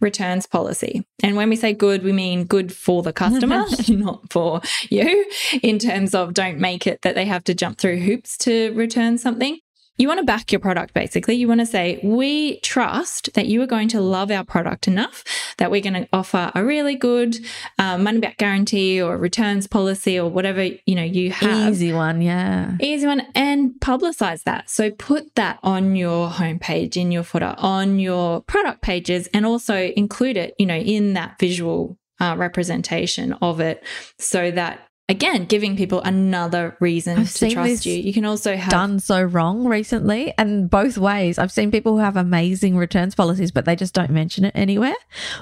returns 0.00 0.46
policy. 0.46 1.04
And 1.22 1.36
when 1.36 1.50
we 1.50 1.56
say 1.56 1.74
good, 1.74 2.02
we 2.02 2.12
mean 2.12 2.44
good 2.44 2.72
for 2.72 3.02
the 3.02 3.12
customer, 3.12 3.66
not 3.88 4.32
for 4.32 4.62
you, 4.88 5.26
in 5.62 5.78
terms 5.78 6.14
of 6.14 6.32
don't 6.32 6.58
make 6.58 6.86
it 6.86 7.02
that 7.02 7.14
they 7.14 7.26
have 7.26 7.44
to 7.44 7.54
jump 7.54 7.78
through 7.78 7.98
hoops 7.98 8.38
to 8.38 8.72
return 8.72 9.18
something 9.18 9.58
you 10.00 10.08
want 10.08 10.18
to 10.18 10.24
back 10.24 10.50
your 10.50 10.60
product 10.60 10.94
basically. 10.94 11.34
You 11.34 11.46
want 11.46 11.60
to 11.60 11.66
say, 11.66 12.00
we 12.02 12.58
trust 12.60 13.34
that 13.34 13.46
you 13.46 13.60
are 13.60 13.66
going 13.66 13.88
to 13.88 14.00
love 14.00 14.30
our 14.30 14.44
product 14.44 14.88
enough 14.88 15.24
that 15.58 15.70
we're 15.70 15.82
going 15.82 15.92
to 15.92 16.08
offer 16.12 16.50
a 16.54 16.64
really 16.64 16.94
good 16.94 17.36
um, 17.78 18.02
money 18.02 18.18
back 18.18 18.38
guarantee 18.38 19.00
or 19.00 19.18
returns 19.18 19.66
policy 19.66 20.18
or 20.18 20.30
whatever, 20.30 20.64
you 20.64 20.94
know, 20.94 21.02
you 21.02 21.30
have. 21.30 21.74
Easy 21.74 21.92
one. 21.92 22.22
Yeah. 22.22 22.76
Easy 22.80 23.06
one. 23.06 23.26
And 23.34 23.74
publicize 23.80 24.44
that. 24.44 24.70
So 24.70 24.90
put 24.90 25.34
that 25.34 25.58
on 25.62 25.94
your 25.96 26.30
homepage, 26.30 26.96
in 26.96 27.12
your 27.12 27.22
footer, 27.22 27.54
on 27.58 27.98
your 27.98 28.40
product 28.40 28.80
pages, 28.80 29.28
and 29.34 29.44
also 29.44 29.76
include 29.76 30.38
it, 30.38 30.54
you 30.58 30.64
know, 30.64 30.78
in 30.78 31.12
that 31.12 31.38
visual 31.38 31.98
uh, 32.20 32.36
representation 32.38 33.34
of 33.34 33.60
it 33.60 33.84
so 34.18 34.50
that 34.50 34.86
again 35.10 35.44
giving 35.44 35.76
people 35.76 36.00
another 36.02 36.76
reason 36.78 37.18
I've 37.18 37.34
to 37.34 37.50
trust 37.50 37.84
you. 37.84 37.94
You 37.94 38.12
can 38.12 38.24
also 38.24 38.56
have 38.56 38.70
done 38.70 39.00
so 39.00 39.20
wrong 39.20 39.66
recently 39.66 40.32
and 40.38 40.70
both 40.70 40.96
ways. 40.96 41.36
I've 41.36 41.50
seen 41.50 41.72
people 41.72 41.94
who 41.94 41.98
have 41.98 42.16
amazing 42.16 42.76
returns 42.76 43.16
policies 43.16 43.50
but 43.50 43.64
they 43.64 43.74
just 43.74 43.92
don't 43.92 44.10
mention 44.10 44.44
it 44.44 44.52
anywhere 44.54 44.94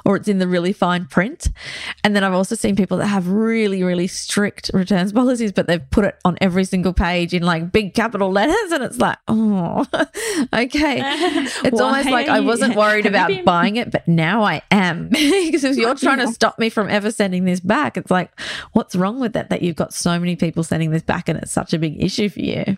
or 0.07 0.16
it's 0.16 0.26
in 0.26 0.38
the 0.38 0.48
really 0.48 0.72
fine 0.72 1.04
print. 1.04 1.48
And 2.02 2.16
then 2.16 2.24
i've 2.24 2.33
also 2.33 2.54
seen 2.54 2.76
people 2.76 2.96
that 2.98 3.07
have 3.07 3.28
really 3.28 3.83
really 3.83 4.07
strict 4.07 4.70
returns 4.72 5.12
policies 5.18 5.52
but 5.52 5.66
they've 5.66 5.88
put 5.90 6.07
it 6.07 6.18
on 6.24 6.38
every 6.40 6.64
single 6.64 6.94
page 6.94 7.35
in 7.35 7.42
like 7.42 7.70
big 7.70 7.92
capital 7.92 8.31
letters 8.31 8.72
and 8.72 8.83
it's 8.83 8.98
like 8.98 9.18
oh 9.28 9.85
okay. 10.54 11.02
It's 11.68 11.81
almost 11.81 12.09
like 12.11 12.28
i 12.28 12.40
wasn't 12.40 12.74
worried 12.74 13.04
about 13.04 13.28
been... 13.28 13.44
buying 13.44 13.76
it 13.76 13.90
but 13.90 14.09
now 14.09 14.42
i 14.44 14.62
am. 14.70 15.09
Because 15.11 15.64
if 15.64 15.76
you're 15.76 15.94
trying 15.94 16.18
to 16.18 16.28
stop 16.28 16.59
me 16.59 16.70
from 16.70 16.88
ever 16.88 17.11
sending 17.11 17.44
this 17.44 17.61
back 17.61 17.98
it's 17.98 18.11
like 18.11 18.31
what's 18.72 18.96
wrong 18.96 19.20
with 19.20 19.35
that 19.35 19.50
that 19.59 19.64
you've 19.64 19.77
got 19.77 19.92
so 19.92 20.18
many 20.18 20.37
people 20.37 20.62
sending 20.62 20.90
this 20.90 21.03
back 21.03 21.29
and 21.29 21.38
it's 21.38 21.53
such 21.53 21.75
a 21.75 21.79
big 21.79 22.03
issue 22.03 22.29
for 22.29 22.40
you. 22.40 22.77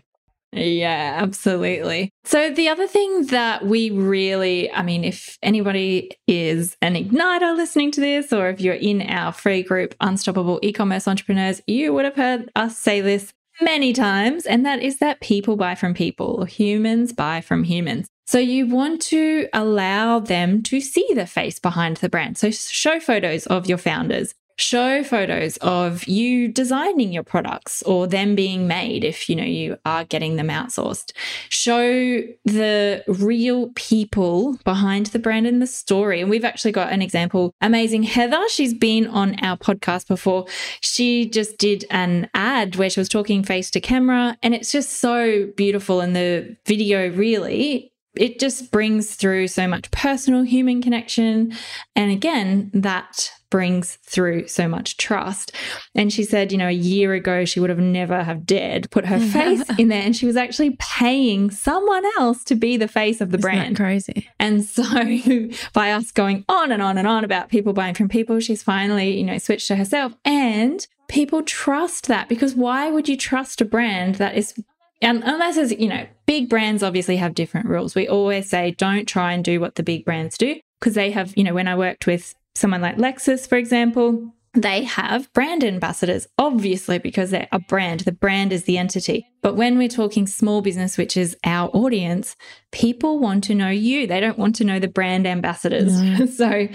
Yeah, 0.53 1.19
absolutely. 1.23 2.11
So, 2.25 2.51
the 2.51 2.69
other 2.69 2.89
thing 2.89 3.27
that 3.27 3.65
we 3.65 3.91
really, 3.91 4.73
I 4.73 4.83
mean, 4.83 5.05
if 5.05 5.39
anybody 5.43 6.11
is 6.27 6.77
an 6.83 6.95
igniter 6.95 7.57
listening 7.57 7.93
to 7.93 8.01
this, 8.01 8.33
or 8.33 8.49
if 8.49 8.61
you're 8.61 8.75
in 8.75 9.03
our 9.03 9.31
free 9.31 9.63
group, 9.63 9.95
Unstoppable 10.01 10.59
E 10.61 10.73
commerce 10.73 11.07
entrepreneurs, 11.07 11.63
you 11.69 11.95
would 11.95 12.05
have 12.05 12.17
heard 12.17 12.51
us 12.57 12.77
say 12.77 13.01
this 13.01 13.33
many 13.61 13.93
times, 13.93 14.45
and 14.45 14.67
that 14.67 14.83
is 14.83 14.99
that 14.99 15.21
people 15.21 15.57
buy 15.57 15.77
from 15.77 15.95
people, 15.95 16.45
humans 16.47 17.13
buy 17.13 17.41
from 17.41 17.63
humans. 17.63 18.09
So 18.27 18.39
you 18.39 18.67
want 18.67 19.03
to 19.03 19.49
allow 19.53 20.19
them 20.19 20.63
to 20.65 20.81
see 20.81 21.07
the 21.15 21.27
face 21.27 21.59
behind 21.61 21.99
the 21.99 22.09
brand. 22.09 22.39
So 22.39 22.51
show 22.51 22.99
photos 23.01 23.47
of 23.47 23.69
your 23.69 23.79
founders, 23.79 24.35
show 24.61 25.03
photos 25.03 25.57
of 25.59 26.07
you 26.07 26.49
designing 26.49 27.13
your 27.13 27.23
products 27.23 27.83
or 27.83 28.07
them 28.07 28.35
being 28.35 28.67
made 28.67 29.05
if 29.05 29.29
you 29.29 29.37
know 29.37 29.45
you 29.45 29.77
are 29.85 30.05
getting 30.05 30.37
them 30.37 30.49
outsourced. 30.49 31.13
Show 31.49 32.23
the 32.45 33.03
real 33.07 33.71
people 33.75 34.59
behind 34.65 35.07
the 35.07 35.19
brand 35.19 35.47
and 35.47 35.61
the 35.61 35.67
story. 35.67 36.21
And 36.21 36.31
we've 36.31 36.45
actually 36.45 36.73
got 36.73 36.93
an 36.93 37.03
example. 37.03 37.53
Amazing 37.61 38.05
heather 38.05 38.41
she's 38.49 38.75
been 38.75 39.07
on 39.07 39.37
our 39.43 39.57
podcast 39.57 40.07
before. 40.07 40.47
She 40.81 41.29
just 41.29 41.59
did 41.59 41.85
an 41.91 42.29
ad 42.35 42.77
where 42.77 42.91
she 42.91 43.01
was 43.01 43.09
talking 43.09 43.43
face 43.43 43.71
to 43.71 43.81
camera 43.81 44.37
and 44.43 44.55
it's 44.55 44.73
just 44.73 45.01
so 45.01 45.49
beautiful. 45.57 46.01
And 46.01 46.15
the 46.15 46.57
video 46.67 47.11
really 47.11 47.90
it 48.15 48.41
just 48.41 48.71
brings 48.71 49.15
through 49.15 49.49
so 49.49 49.69
much 49.69 49.91
personal 49.91 50.43
human 50.43 50.83
connection. 50.83 51.53
And 51.95 52.11
again, 52.11 52.71
that 52.75 53.31
brings 53.51 53.97
through 54.05 54.47
so 54.47 54.69
much 54.69 54.97
trust. 54.97 55.53
And 55.95 56.13
she 56.13 56.23
said, 56.23 56.53
you 56.53 56.59
know, 56.59 56.69
a 56.69 56.73
year 56.73 57.15
ago, 57.15 57.45
she 57.45 57.59
would 57.59 57.71
have 57.71 57.81
never 57.81 58.23
have 58.23 58.47
dared 58.47 58.91
put 58.91 59.07
her 59.07 59.19
face 59.33 59.63
in 59.79 59.89
there. 59.89 60.03
And 60.03 60.15
she 60.15 60.27
was 60.27 60.37
actually 60.37 60.77
paying 60.79 61.51
someone 61.51 62.05
else 62.19 62.45
to 62.45 62.55
be 62.55 62.77
the 62.77 62.89
face 62.89 63.21
of 63.21 63.31
the 63.31 63.39
Isn't 63.39 63.51
brand. 63.51 63.77
crazy. 63.77 64.29
And 64.39 64.65
so 64.65 64.85
by 65.73 65.93
us 65.93 66.13
going 66.13 66.45
on 66.49 66.71
and 66.73 66.81
on 66.83 66.97
and 66.97 67.09
on 67.09 67.25
about 67.25 67.49
people 67.49 67.73
buying 67.73 67.95
from 67.95 68.09
people, 68.09 68.39
she's 68.41 68.63
finally, 68.63 69.19
you 69.19 69.25
know, 69.25 69.39
switched 69.39 69.69
to 69.69 69.77
herself. 69.77 70.15
And 70.25 70.87
people 71.09 71.43
trust 71.43 72.07
that 72.07 72.29
because 72.29 72.55
why 72.55 72.89
would 72.89 73.09
you 73.09 73.17
trust 73.17 73.61
a 73.61 73.65
brand 73.65 74.15
that 74.17 74.37
is 74.37 74.55
and 75.03 75.23
unless 75.25 75.57
it's, 75.57 75.73
you 75.73 75.89
know, 75.89 76.07
big 76.27 76.49
brands 76.49 76.83
obviously 76.83 77.17
have 77.17 77.35
different 77.35 77.69
rules. 77.69 77.95
We 77.95 78.09
always 78.09 78.49
say 78.49 78.73
don't 78.73 79.07
try 79.07 79.33
and 79.33 79.45
do 79.45 79.61
what 79.61 79.77
the 79.77 79.83
big 79.83 80.05
brands 80.05 80.37
do 80.37 80.61
because 80.79 80.95
they 80.95 81.11
have, 81.11 81.37
you 81.37 81.45
know, 81.45 81.55
when 81.55 81.69
I 81.69 81.77
worked 81.77 82.07
with 82.07 82.35
someone 82.55 82.83
like 82.83 82.97
Lexus, 82.97 83.49
for 83.49 83.57
example, 83.57 84.33
they 84.53 84.83
have 84.83 85.33
brand 85.33 85.63
ambassadors, 85.63 86.27
obviously, 86.37 86.99
because 86.99 87.31
they're 87.31 87.49
a 87.53 87.61
brand. 87.61 88.01
The 88.01 88.13
brand 88.13 88.53
is 88.53 88.65
the 88.65 88.79
entity. 88.79 89.27
But 89.43 89.55
when 89.55 89.79
we're 89.79 89.89
talking 89.89 90.27
small 90.27 90.61
business, 90.61 90.99
which 90.99 91.17
is 91.17 91.37
our 91.45 91.69
audience, 91.69 92.35
people 92.73 93.21
want 93.21 93.45
to 93.45 93.55
know 93.55 93.71
you. 93.71 94.09
They 94.09 94.21
don't 94.21 94.39
want 94.39 94.57
to 94.57 94.65
know 94.65 94.81
the 94.81 94.89
brand 94.89 95.27
ambassadors. 95.27 96.03
No. 96.03 96.27
so 96.27 96.69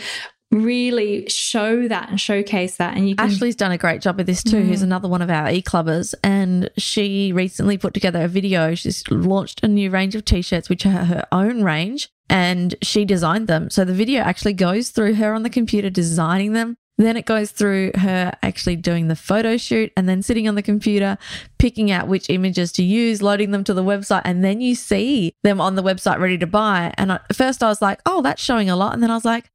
really 0.52 1.28
show 1.28 1.88
that 1.88 2.10
and 2.10 2.20
showcase 2.20 2.78
that. 2.78 2.96
And 2.96 3.10
you 3.10 3.16
can 3.16 3.30
Ashley's 3.30 3.56
done 3.56 3.72
a 3.72 3.78
great 3.78 4.02
job 4.02 4.18
with 4.18 4.28
this 4.28 4.44
too, 4.44 4.62
who's 4.62 4.82
mm. 4.82 4.84
another 4.84 5.08
one 5.08 5.22
of 5.22 5.30
our 5.30 5.50
e-clubbers. 5.50 6.14
And 6.24 6.70
she 6.78 7.32
recently 7.34 7.78
put 7.78 7.94
together 7.94 8.24
a 8.24 8.28
video. 8.28 8.76
She's 8.76 9.10
launched 9.10 9.64
a 9.64 9.68
new 9.68 9.90
range 9.90 10.16
of 10.16 10.26
t-shirts, 10.26 10.70
which 10.70 10.86
are 10.86 10.90
her 10.90 11.28
own 11.32 11.64
range, 11.64 12.10
and 12.30 12.76
she 12.82 13.06
designed 13.06 13.48
them. 13.48 13.70
So 13.70 13.86
the 13.86 13.94
video 13.94 14.22
actually 14.22 14.54
goes 14.54 14.90
through 14.90 15.16
her 15.16 15.34
on 15.34 15.44
the 15.44 15.50
computer 15.50 15.90
designing 15.90 16.54
them. 16.54 16.78
Then 16.98 17.18
it 17.18 17.26
goes 17.26 17.52
through 17.52 17.92
her 17.96 18.32
actually 18.42 18.78
doing 18.78 19.10
the 19.10 19.18
photo 19.18 19.58
shoot 19.58 19.92
and 19.98 20.08
then 20.08 20.22
sitting 20.22 20.48
on 20.48 20.56
the 20.56 20.62
computer, 20.62 21.18
picking 21.58 21.92
out 21.92 22.08
which 22.08 22.30
images 22.30 22.72
to 22.74 22.84
use, 22.84 23.22
loading 23.22 23.52
them 23.52 23.66
to 23.66 23.74
the 23.74 23.84
website. 23.84 24.22
And 24.24 24.46
then 24.46 24.62
you 24.62 24.76
see 24.76 25.34
them 25.44 25.60
on 25.60 25.76
the 25.76 25.84
website 25.84 26.20
ready 26.20 26.38
to 26.38 26.48
buy. 26.48 26.94
And 26.98 27.12
at 27.12 27.36
first 27.36 27.62
I 27.62 27.68
was 27.68 27.82
like, 27.82 28.00
oh, 28.06 28.22
that's 28.22 28.42
showing 28.42 28.70
a 28.70 28.78
lot. 28.78 28.94
And 28.94 29.04
then 29.04 29.12
I 29.12 29.16
was 29.16 29.26
like, 29.26 29.52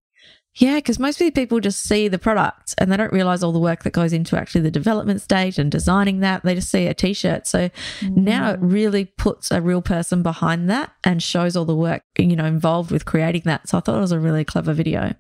yeah, 0.54 0.76
because 0.76 0.98
most 0.98 1.18
people 1.18 1.60
just 1.60 1.82
see 1.82 2.08
the 2.08 2.18
product 2.18 2.74
and 2.78 2.90
they 2.90 2.96
don't 2.96 3.12
realize 3.12 3.42
all 3.42 3.52
the 3.52 3.60
work 3.60 3.84
that 3.84 3.92
goes 3.92 4.12
into 4.12 4.36
actually 4.36 4.62
the 4.62 4.70
development 4.70 5.22
stage 5.22 5.58
and 5.58 5.70
designing 5.70 6.20
that. 6.20 6.42
They 6.42 6.56
just 6.56 6.70
see 6.70 6.86
a 6.86 6.94
t 6.94 7.12
shirt. 7.12 7.46
So 7.46 7.70
now 8.02 8.50
it 8.52 8.60
mm. 8.60 8.72
really 8.72 9.04
puts 9.04 9.50
a 9.52 9.60
real 9.60 9.80
person 9.80 10.22
behind 10.22 10.68
that 10.68 10.92
and 11.04 11.22
shows 11.22 11.56
all 11.56 11.64
the 11.64 11.76
work, 11.76 12.02
you 12.18 12.34
know, 12.34 12.46
involved 12.46 12.90
with 12.90 13.04
creating 13.04 13.42
that. 13.44 13.68
So 13.68 13.78
I 13.78 13.80
thought 13.80 13.96
it 13.96 14.00
was 14.00 14.12
a 14.12 14.18
really 14.18 14.44
clever 14.44 14.72
video. 14.72 15.14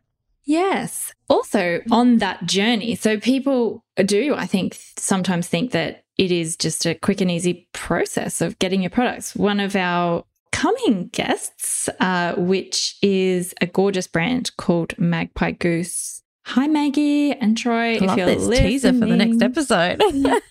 Yes. 0.44 1.12
Also, 1.28 1.80
on 1.92 2.18
that 2.18 2.44
journey, 2.46 2.96
so 2.96 3.20
people 3.20 3.84
do, 4.04 4.34
I 4.34 4.46
think, 4.46 4.76
sometimes 4.98 5.46
think 5.46 5.70
that 5.72 6.02
it 6.18 6.32
is 6.32 6.56
just 6.56 6.84
a 6.86 6.94
quick 6.96 7.20
and 7.20 7.30
easy 7.30 7.68
process 7.72 8.40
of 8.40 8.58
getting 8.58 8.82
your 8.82 8.90
products. 8.90 9.36
One 9.36 9.60
of 9.60 9.76
our 9.76 10.24
coming 10.60 11.08
guests, 11.08 11.88
uh, 12.00 12.34
which 12.36 12.98
is 13.00 13.54
a 13.62 13.66
gorgeous 13.66 14.06
brand 14.06 14.54
called 14.58 14.92
Magpie 14.98 15.52
Goose. 15.52 16.22
Hi, 16.44 16.66
Maggie 16.66 17.32
and 17.32 17.56
Troy. 17.56 17.96
Love 17.98 18.16
this 18.16 18.58
teaser 18.58 18.92
for 18.92 19.06
the 19.06 19.16
next 19.16 19.40
episode. 19.40 20.02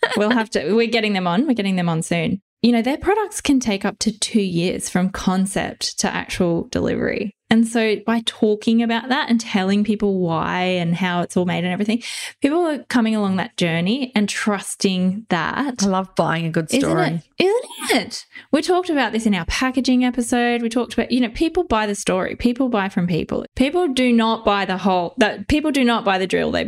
we'll 0.17 0.31
have 0.31 0.49
to, 0.51 0.73
we're 0.73 0.87
getting 0.87 1.13
them 1.13 1.27
on. 1.27 1.45
We're 1.45 1.53
getting 1.53 1.75
them 1.75 1.89
on 1.89 2.01
soon. 2.01 2.41
You 2.63 2.71
know, 2.71 2.81
their 2.81 2.97
products 2.97 3.39
can 3.39 3.59
take 3.59 3.85
up 3.85 3.99
to 3.99 4.17
two 4.17 4.41
years 4.41 4.89
from 4.89 5.11
concept 5.11 5.99
to 5.99 6.11
actual 6.11 6.67
delivery. 6.71 7.35
And 7.49 7.67
so 7.67 7.95
by 8.05 8.21
talking 8.25 8.83
about 8.83 9.09
that 9.09 9.29
and 9.29 9.41
telling 9.41 9.83
people 9.83 10.19
why 10.19 10.61
and 10.61 10.93
how 10.93 11.21
it's 11.21 11.35
all 11.35 11.45
made 11.45 11.63
and 11.63 11.73
everything, 11.73 12.03
people 12.41 12.59
are 12.59 12.83
coming 12.83 13.15
along 13.15 13.37
that 13.37 13.57
journey 13.57 14.11
and 14.13 14.29
trusting 14.29 15.25
that. 15.29 15.81
I 15.81 15.85
love 15.85 16.13
buying 16.15 16.45
a 16.45 16.51
good 16.51 16.69
story. 16.69 17.01
Isn't 17.01 17.23
it? 17.39 17.65
Isn't 17.89 18.01
it? 18.01 18.25
We 18.51 18.61
talked 18.61 18.91
about 18.91 19.13
this 19.13 19.25
in 19.25 19.33
our 19.33 19.45
packaging 19.45 20.05
episode. 20.05 20.61
We 20.61 20.69
talked 20.69 20.93
about, 20.93 21.11
you 21.11 21.21
know, 21.21 21.29
people 21.29 21.63
buy 21.63 21.87
the 21.87 21.95
story. 21.95 22.35
People 22.35 22.69
buy 22.69 22.87
from 22.87 23.07
people. 23.07 23.45
People 23.55 23.87
do 23.87 24.13
not 24.13 24.45
buy 24.45 24.65
the 24.65 24.77
whole, 24.77 25.15
that 25.17 25.47
people 25.47 25.71
do 25.71 25.83
not 25.83 26.05
buy 26.05 26.19
the 26.19 26.27
drill. 26.27 26.51
They 26.51 26.63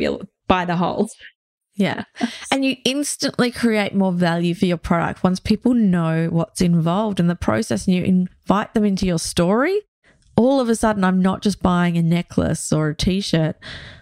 buy 0.47 0.65
the 0.65 0.77
whole. 0.77 1.09
Yeah. 1.75 2.03
And 2.51 2.65
you 2.65 2.75
instantly 2.85 3.51
create 3.51 3.95
more 3.95 4.11
value 4.11 4.53
for 4.55 4.65
your 4.65 4.77
product 4.77 5.23
once 5.23 5.39
people 5.39 5.73
know 5.73 6.27
what's 6.29 6.59
involved 6.59 7.19
in 7.19 7.27
the 7.27 7.35
process 7.35 7.87
and 7.87 7.95
you 7.95 8.03
invite 8.03 8.73
them 8.73 8.83
into 8.83 9.05
your 9.05 9.19
story. 9.19 9.79
All 10.41 10.59
of 10.59 10.69
a 10.69 10.75
sudden, 10.75 11.03
I'm 11.03 11.21
not 11.21 11.41
just 11.41 11.61
buying 11.61 11.97
a 11.97 12.01
necklace 12.01 12.71
or 12.73 12.89
a 12.89 12.95
t 12.95 13.21
shirt. 13.21 13.55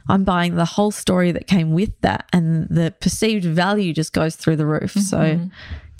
I'm 0.07 0.23
buying 0.23 0.55
the 0.55 0.65
whole 0.65 0.91
story 0.91 1.31
that 1.31 1.47
came 1.47 1.73
with 1.73 1.91
that, 2.01 2.27
and 2.33 2.67
the 2.69 2.93
perceived 2.99 3.45
value 3.45 3.93
just 3.93 4.13
goes 4.13 4.35
through 4.35 4.55
the 4.55 4.65
roof. 4.65 4.91
So, 4.93 5.21
yeah, 5.21 5.33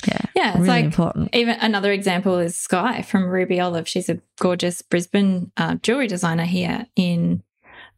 Mm-hmm. 0.07 0.29
Yeah, 0.35 0.49
it's 0.51 0.57
really 0.59 0.67
like 0.69 0.85
important. 0.85 1.29
even 1.35 1.57
another 1.59 1.91
example 1.91 2.39
is 2.39 2.55
Sky 2.55 3.01
from 3.01 3.25
Ruby 3.25 3.59
Olive. 3.59 3.85
She's 3.85 4.07
a 4.07 4.19
gorgeous 4.39 4.81
Brisbane 4.81 5.51
uh, 5.57 5.75
jewelry 5.75 6.07
designer 6.07 6.45
here 6.45 6.85
in 6.95 7.43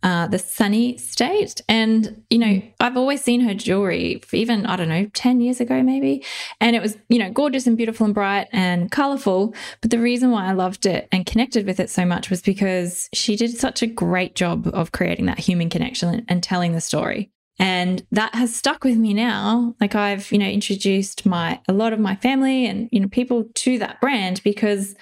uh, 0.04 0.28
the 0.28 0.40
sunny 0.40 0.98
state. 0.98 1.62
And, 1.70 2.24
you 2.30 2.38
know, 2.38 2.62
I've 2.80 2.98
always 2.98 3.22
seen 3.22 3.42
her 3.42 3.54
jewelry 3.54 4.22
even, 4.34 4.66
I 4.66 4.76
don't 4.76 4.90
know, 4.90 5.08
10 5.14 5.42
years 5.42 5.60
ago, 5.60 5.84
maybe. 5.84 6.26
And 6.60 6.76
it 6.76 6.82
was, 6.82 6.98
you 7.10 7.20
know, 7.20 7.32
gorgeous 7.32 7.68
and 7.68 7.78
beautiful 7.78 8.06
and 8.06 8.16
bright 8.16 8.48
and 8.52 8.92
colorful. 8.92 9.54
But 9.82 9.92
the 9.92 10.00
reason 10.00 10.32
why 10.32 10.48
I 10.48 10.54
loved 10.54 10.86
it 10.86 11.08
and 11.12 11.26
connected 11.26 11.66
with 11.66 11.80
it 11.80 11.90
so 11.90 12.06
much 12.06 12.30
was 12.30 12.42
because 12.42 13.10
she 13.14 13.36
did 13.36 13.58
such 13.58 13.82
a 13.82 13.88
great 13.88 14.36
job 14.36 14.70
of 14.74 14.92
creating 14.92 15.28
that 15.28 15.40
human 15.40 15.70
connection 15.70 16.26
and 16.28 16.42
telling 16.42 16.74
the 16.74 16.82
story. 16.82 17.32
And 17.60 18.04
that 18.12 18.34
has 18.34 18.56
stuck 18.56 18.84
with 18.84 18.98
me 18.98 19.14
now. 19.14 19.76
Like 19.80 19.94
I've, 19.94 20.32
you 20.32 20.40
know, 20.40 20.48
introduced 20.48 21.28
my 21.28 21.60
a 21.68 21.74
lot 21.74 21.94
of 21.94 22.00
my 22.00 22.16
family 22.16 22.66
and 22.66 22.90
you 22.92 23.00
know 23.00 23.08
people 23.08 23.46
to 23.54 23.78
that 23.78 24.02
brand 24.02 24.42
because 24.44 24.96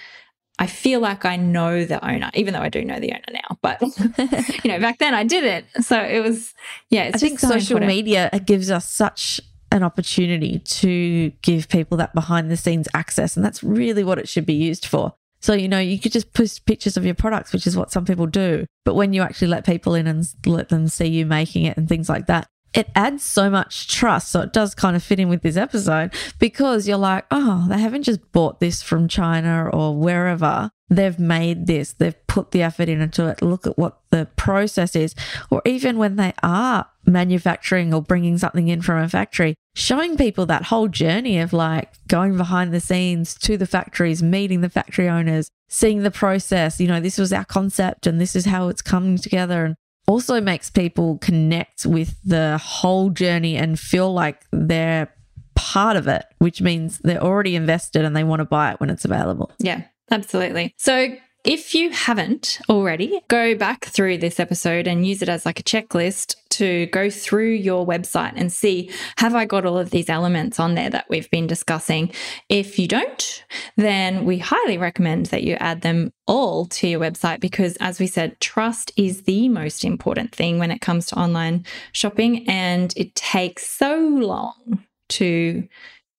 I 0.60 0.68
feel 0.68 1.00
like 1.00 1.24
I 1.24 1.38
know 1.38 1.86
the 1.86 2.06
owner, 2.06 2.30
even 2.34 2.54
though 2.54 2.60
I 2.60 2.68
do 2.68 2.84
know 2.84 3.00
the 3.00 3.14
owner 3.14 3.24
now. 3.32 3.58
But 3.62 3.82
you 4.64 4.70
know, 4.70 4.80
back 4.80 5.00
then 5.00 5.14
I 5.14 5.24
didn't. 5.24 5.66
So 5.84 6.00
it 6.00 6.20
was, 6.20 6.54
yeah. 6.90 7.06
It's 7.06 7.16
I 7.16 7.20
think 7.20 7.40
so 7.40 7.48
social 7.48 7.78
important. 7.78 7.88
media 7.88 8.30
gives 8.46 8.70
us 8.70 8.88
such 8.88 9.40
an 9.72 9.84
opportunity 9.84 10.60
to 10.60 11.30
give 11.42 11.70
people 11.70 11.98
that 11.98 12.14
behind 12.14 12.52
the 12.52 12.58
scenes 12.58 12.90
access. 12.94 13.38
And 13.38 13.46
that's 13.46 13.64
really 13.64 14.04
what 14.04 14.20
it 14.20 14.28
should 14.28 14.46
be 14.46 14.54
used 14.54 14.86
for. 14.86 15.14
So, 15.42 15.54
you 15.54 15.70
know, 15.70 15.80
you 15.80 15.98
could 15.98 16.12
just 16.12 16.34
post 16.34 16.66
pictures 16.66 16.98
of 16.98 17.06
your 17.06 17.16
products, 17.16 17.54
which 17.54 17.66
is 17.66 17.78
what 17.78 17.92
some 17.92 18.04
people 18.04 18.26
do. 18.26 18.66
But 18.84 18.96
when 18.96 19.14
you 19.14 19.22
actually 19.22 19.48
let 19.48 19.66
people 19.66 19.96
in 19.96 20.08
and 20.08 20.28
let 20.46 20.68
them 20.68 20.90
see 20.90 21.08
you 21.08 21.26
making 21.26 21.64
it 21.64 21.78
and 21.78 21.88
things 21.88 22.10
like 22.10 22.28
that, 22.28 22.50
it 22.74 22.90
adds 22.96 23.24
so 23.24 23.50
much 23.50 23.88
trust. 23.88 24.30
So 24.30 24.42
it 24.42 24.54
does 24.54 24.76
kind 24.76 24.96
of 24.96 25.04
fit 25.04 25.20
in 25.20 25.30
with 25.30 25.42
this 25.42 25.58
episode 25.58 26.14
because 26.38 26.88
you're 26.88 26.98
like, 26.98 27.26
oh, 27.32 27.66
they 27.68 27.80
haven't 27.80 28.04
just 28.04 28.32
bought 28.32 28.60
this 28.60 28.82
from 28.82 29.08
China 29.08 29.70
or 29.70 29.96
wherever. 29.96 30.70
They've 30.92 31.20
made 31.20 31.68
this, 31.68 31.94
they've 31.94 32.16
put 32.28 32.52
the 32.52 32.64
effort 32.64 32.90
into 32.90 33.28
it. 33.28 33.44
Look 33.44 33.68
at 33.68 33.78
what 33.78 34.00
the 34.10 34.28
process 34.36 34.96
is. 34.96 35.14
Or 35.52 35.62
even 35.66 35.98
when 35.98 36.16
they 36.16 36.34
are 36.42 36.88
manufacturing 37.06 37.94
or 37.94 38.02
bringing 38.02 38.38
something 38.38 38.68
in 38.68 38.82
from 38.82 39.04
a 39.04 39.10
factory, 39.10 39.56
showing 39.76 40.18
people 40.18 40.46
that 40.48 40.64
whole 40.66 40.88
journey 40.88 41.40
of 41.40 41.54
like 41.54 41.92
going 42.08 42.38
behind 42.38 42.74
the 42.74 42.80
scenes 42.80 43.36
to 43.36 43.56
the 43.58 43.68
factories, 43.68 44.24
meeting 44.24 44.62
the 44.62 44.70
factory 44.70 45.08
owners, 45.08 45.50
seeing 45.68 46.02
the 46.02 46.12
process. 46.12 46.80
You 46.80 46.88
know, 46.88 47.00
this 47.00 47.20
was 47.20 47.32
our 47.32 47.46
concept 47.46 48.08
and 48.08 48.20
this 48.20 48.36
is 48.36 48.46
how 48.46 48.70
it's 48.70 48.82
coming 48.82 49.18
together. 49.18 49.66
And 49.66 49.76
also 50.10 50.42
makes 50.42 50.70
people 50.70 51.20
connect 51.20 51.86
with 51.86 52.16
the 52.26 52.58
whole 52.58 53.12
journey 53.12 53.56
and 53.56 53.80
feel 53.80 54.12
like 54.12 54.44
they're 54.52 55.14
part 55.56 55.96
of 55.98 56.08
it, 56.08 56.26
which 56.40 56.62
means 56.62 56.98
they're 57.00 57.22
already 57.22 57.56
invested 57.56 58.04
and 58.04 58.16
they 58.16 58.24
want 58.24 58.40
to 58.40 58.46
buy 58.46 58.72
it 58.72 58.80
when 58.80 58.90
it's 58.90 59.06
available. 59.06 59.52
Yeah, 59.60 59.84
absolutely. 60.10 60.74
So 60.78 61.16
If 61.46 61.74
you 61.74 61.92
haven't 61.92 62.60
already, 62.68 63.22
go 63.30 63.56
back 63.56 63.86
through 63.86 64.18
this 64.18 64.42
episode 64.42 64.88
and 64.88 65.08
use 65.08 65.22
it 65.22 65.30
as 65.30 65.46
like 65.46 65.58
a 65.58 65.64
checklist 65.64 66.36
to 66.50 66.88
go 66.88 67.10
through 67.10 67.52
your 67.52 67.88
website 67.88 68.34
and 68.36 68.52
see 68.52 68.92
have 69.18 69.36
I 69.36 69.46
got 69.46 69.66
all 69.66 69.78
of 69.78 69.92
these 69.92 70.10
elements 70.10 70.60
on 70.60 70.76
there 70.76 70.90
that 70.90 71.06
we've 71.10 71.32
been 71.32 71.48
discussing? 71.48 72.12
If 72.50 72.78
you 72.78 72.90
don't, 72.90 73.46
then 73.78 74.26
we 74.26 74.40
highly 74.40 74.78
recommend 74.78 75.28
that 75.28 75.44
you 75.44 75.56
add 75.56 75.82
them 75.82 76.12
all 76.28 76.66
to 76.66 76.90
your 76.90 77.00
website 77.00 77.40
because, 77.40 77.78
as 77.78 78.02
we 78.02 78.08
said, 78.08 78.38
trust 78.42 78.92
is 78.98 79.24
the 79.24 79.48
most 79.48 79.86
important 79.86 80.36
thing 80.36 80.60
when 80.60 80.72
it 80.72 80.82
comes 80.82 81.06
to 81.08 81.20
online 81.20 81.66
shopping, 81.94 82.50
and 82.50 82.94
it 82.98 83.16
takes 83.16 83.66
so 83.66 83.98
long 83.98 84.84
to 85.08 85.66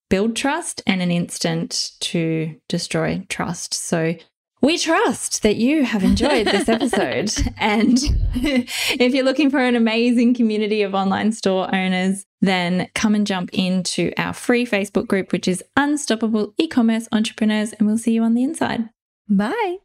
build 0.08 0.34
trust 0.34 0.82
and 0.86 1.02
an 1.02 1.10
instant 1.10 1.92
to 2.00 2.56
destroy 2.68 3.24
trust. 3.28 3.74
So 3.74 4.16
we 4.60 4.76
trust 4.78 5.42
that 5.42 5.56
you 5.56 5.84
have 5.84 6.04
enjoyed 6.04 6.46
this 6.46 6.68
episode. 6.68 7.32
and 7.58 7.98
if 8.34 9.14
you're 9.14 9.24
looking 9.24 9.50
for 9.50 9.58
an 9.58 9.76
amazing 9.76 10.34
community 10.34 10.82
of 10.82 10.94
online 10.94 11.32
store 11.32 11.74
owners, 11.74 12.26
then 12.40 12.88
come 12.94 13.14
and 13.14 13.26
jump 13.26 13.50
into 13.52 14.12
our 14.16 14.32
free 14.32 14.66
Facebook 14.66 15.06
group, 15.06 15.32
which 15.32 15.48
is 15.48 15.62
Unstoppable 15.76 16.54
E-commerce 16.58 17.08
Entrepreneurs, 17.12 17.72
and 17.74 17.86
we'll 17.86 17.98
see 17.98 18.12
you 18.12 18.22
on 18.22 18.34
the 18.34 18.42
inside. 18.42 18.88
Bye. 19.28 19.78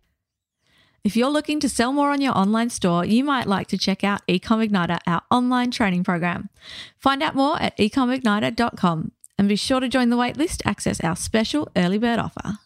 If 1.04 1.16
you're 1.16 1.30
looking 1.30 1.60
to 1.60 1.70
sell 1.70 1.94
more 1.94 2.10
on 2.10 2.20
your 2.20 2.36
online 2.36 2.72
store, 2.72 3.06
you 3.06 3.24
might 3.24 3.46
like 3.46 3.68
to 3.68 3.78
check 3.78 4.04
out 4.04 4.26
Ecom 4.28 4.68
Igniter, 4.68 5.00
our 5.06 5.22
online 5.30 5.70
training 5.70 6.04
program. 6.04 6.50
Find 6.98 7.22
out 7.22 7.36
more 7.36 7.62
at 7.62 7.78
ecomigniter.com 7.78 9.12
and 9.38 9.48
be 9.48 9.56
sure 9.56 9.80
to 9.80 9.88
join 9.88 10.10
the 10.10 10.18
waitlist 10.18 10.58
to 10.58 10.68
access 10.68 11.00
our 11.02 11.16
special 11.16 11.70
early 11.76 12.00
bird 12.00 12.18
offer. 12.18 12.58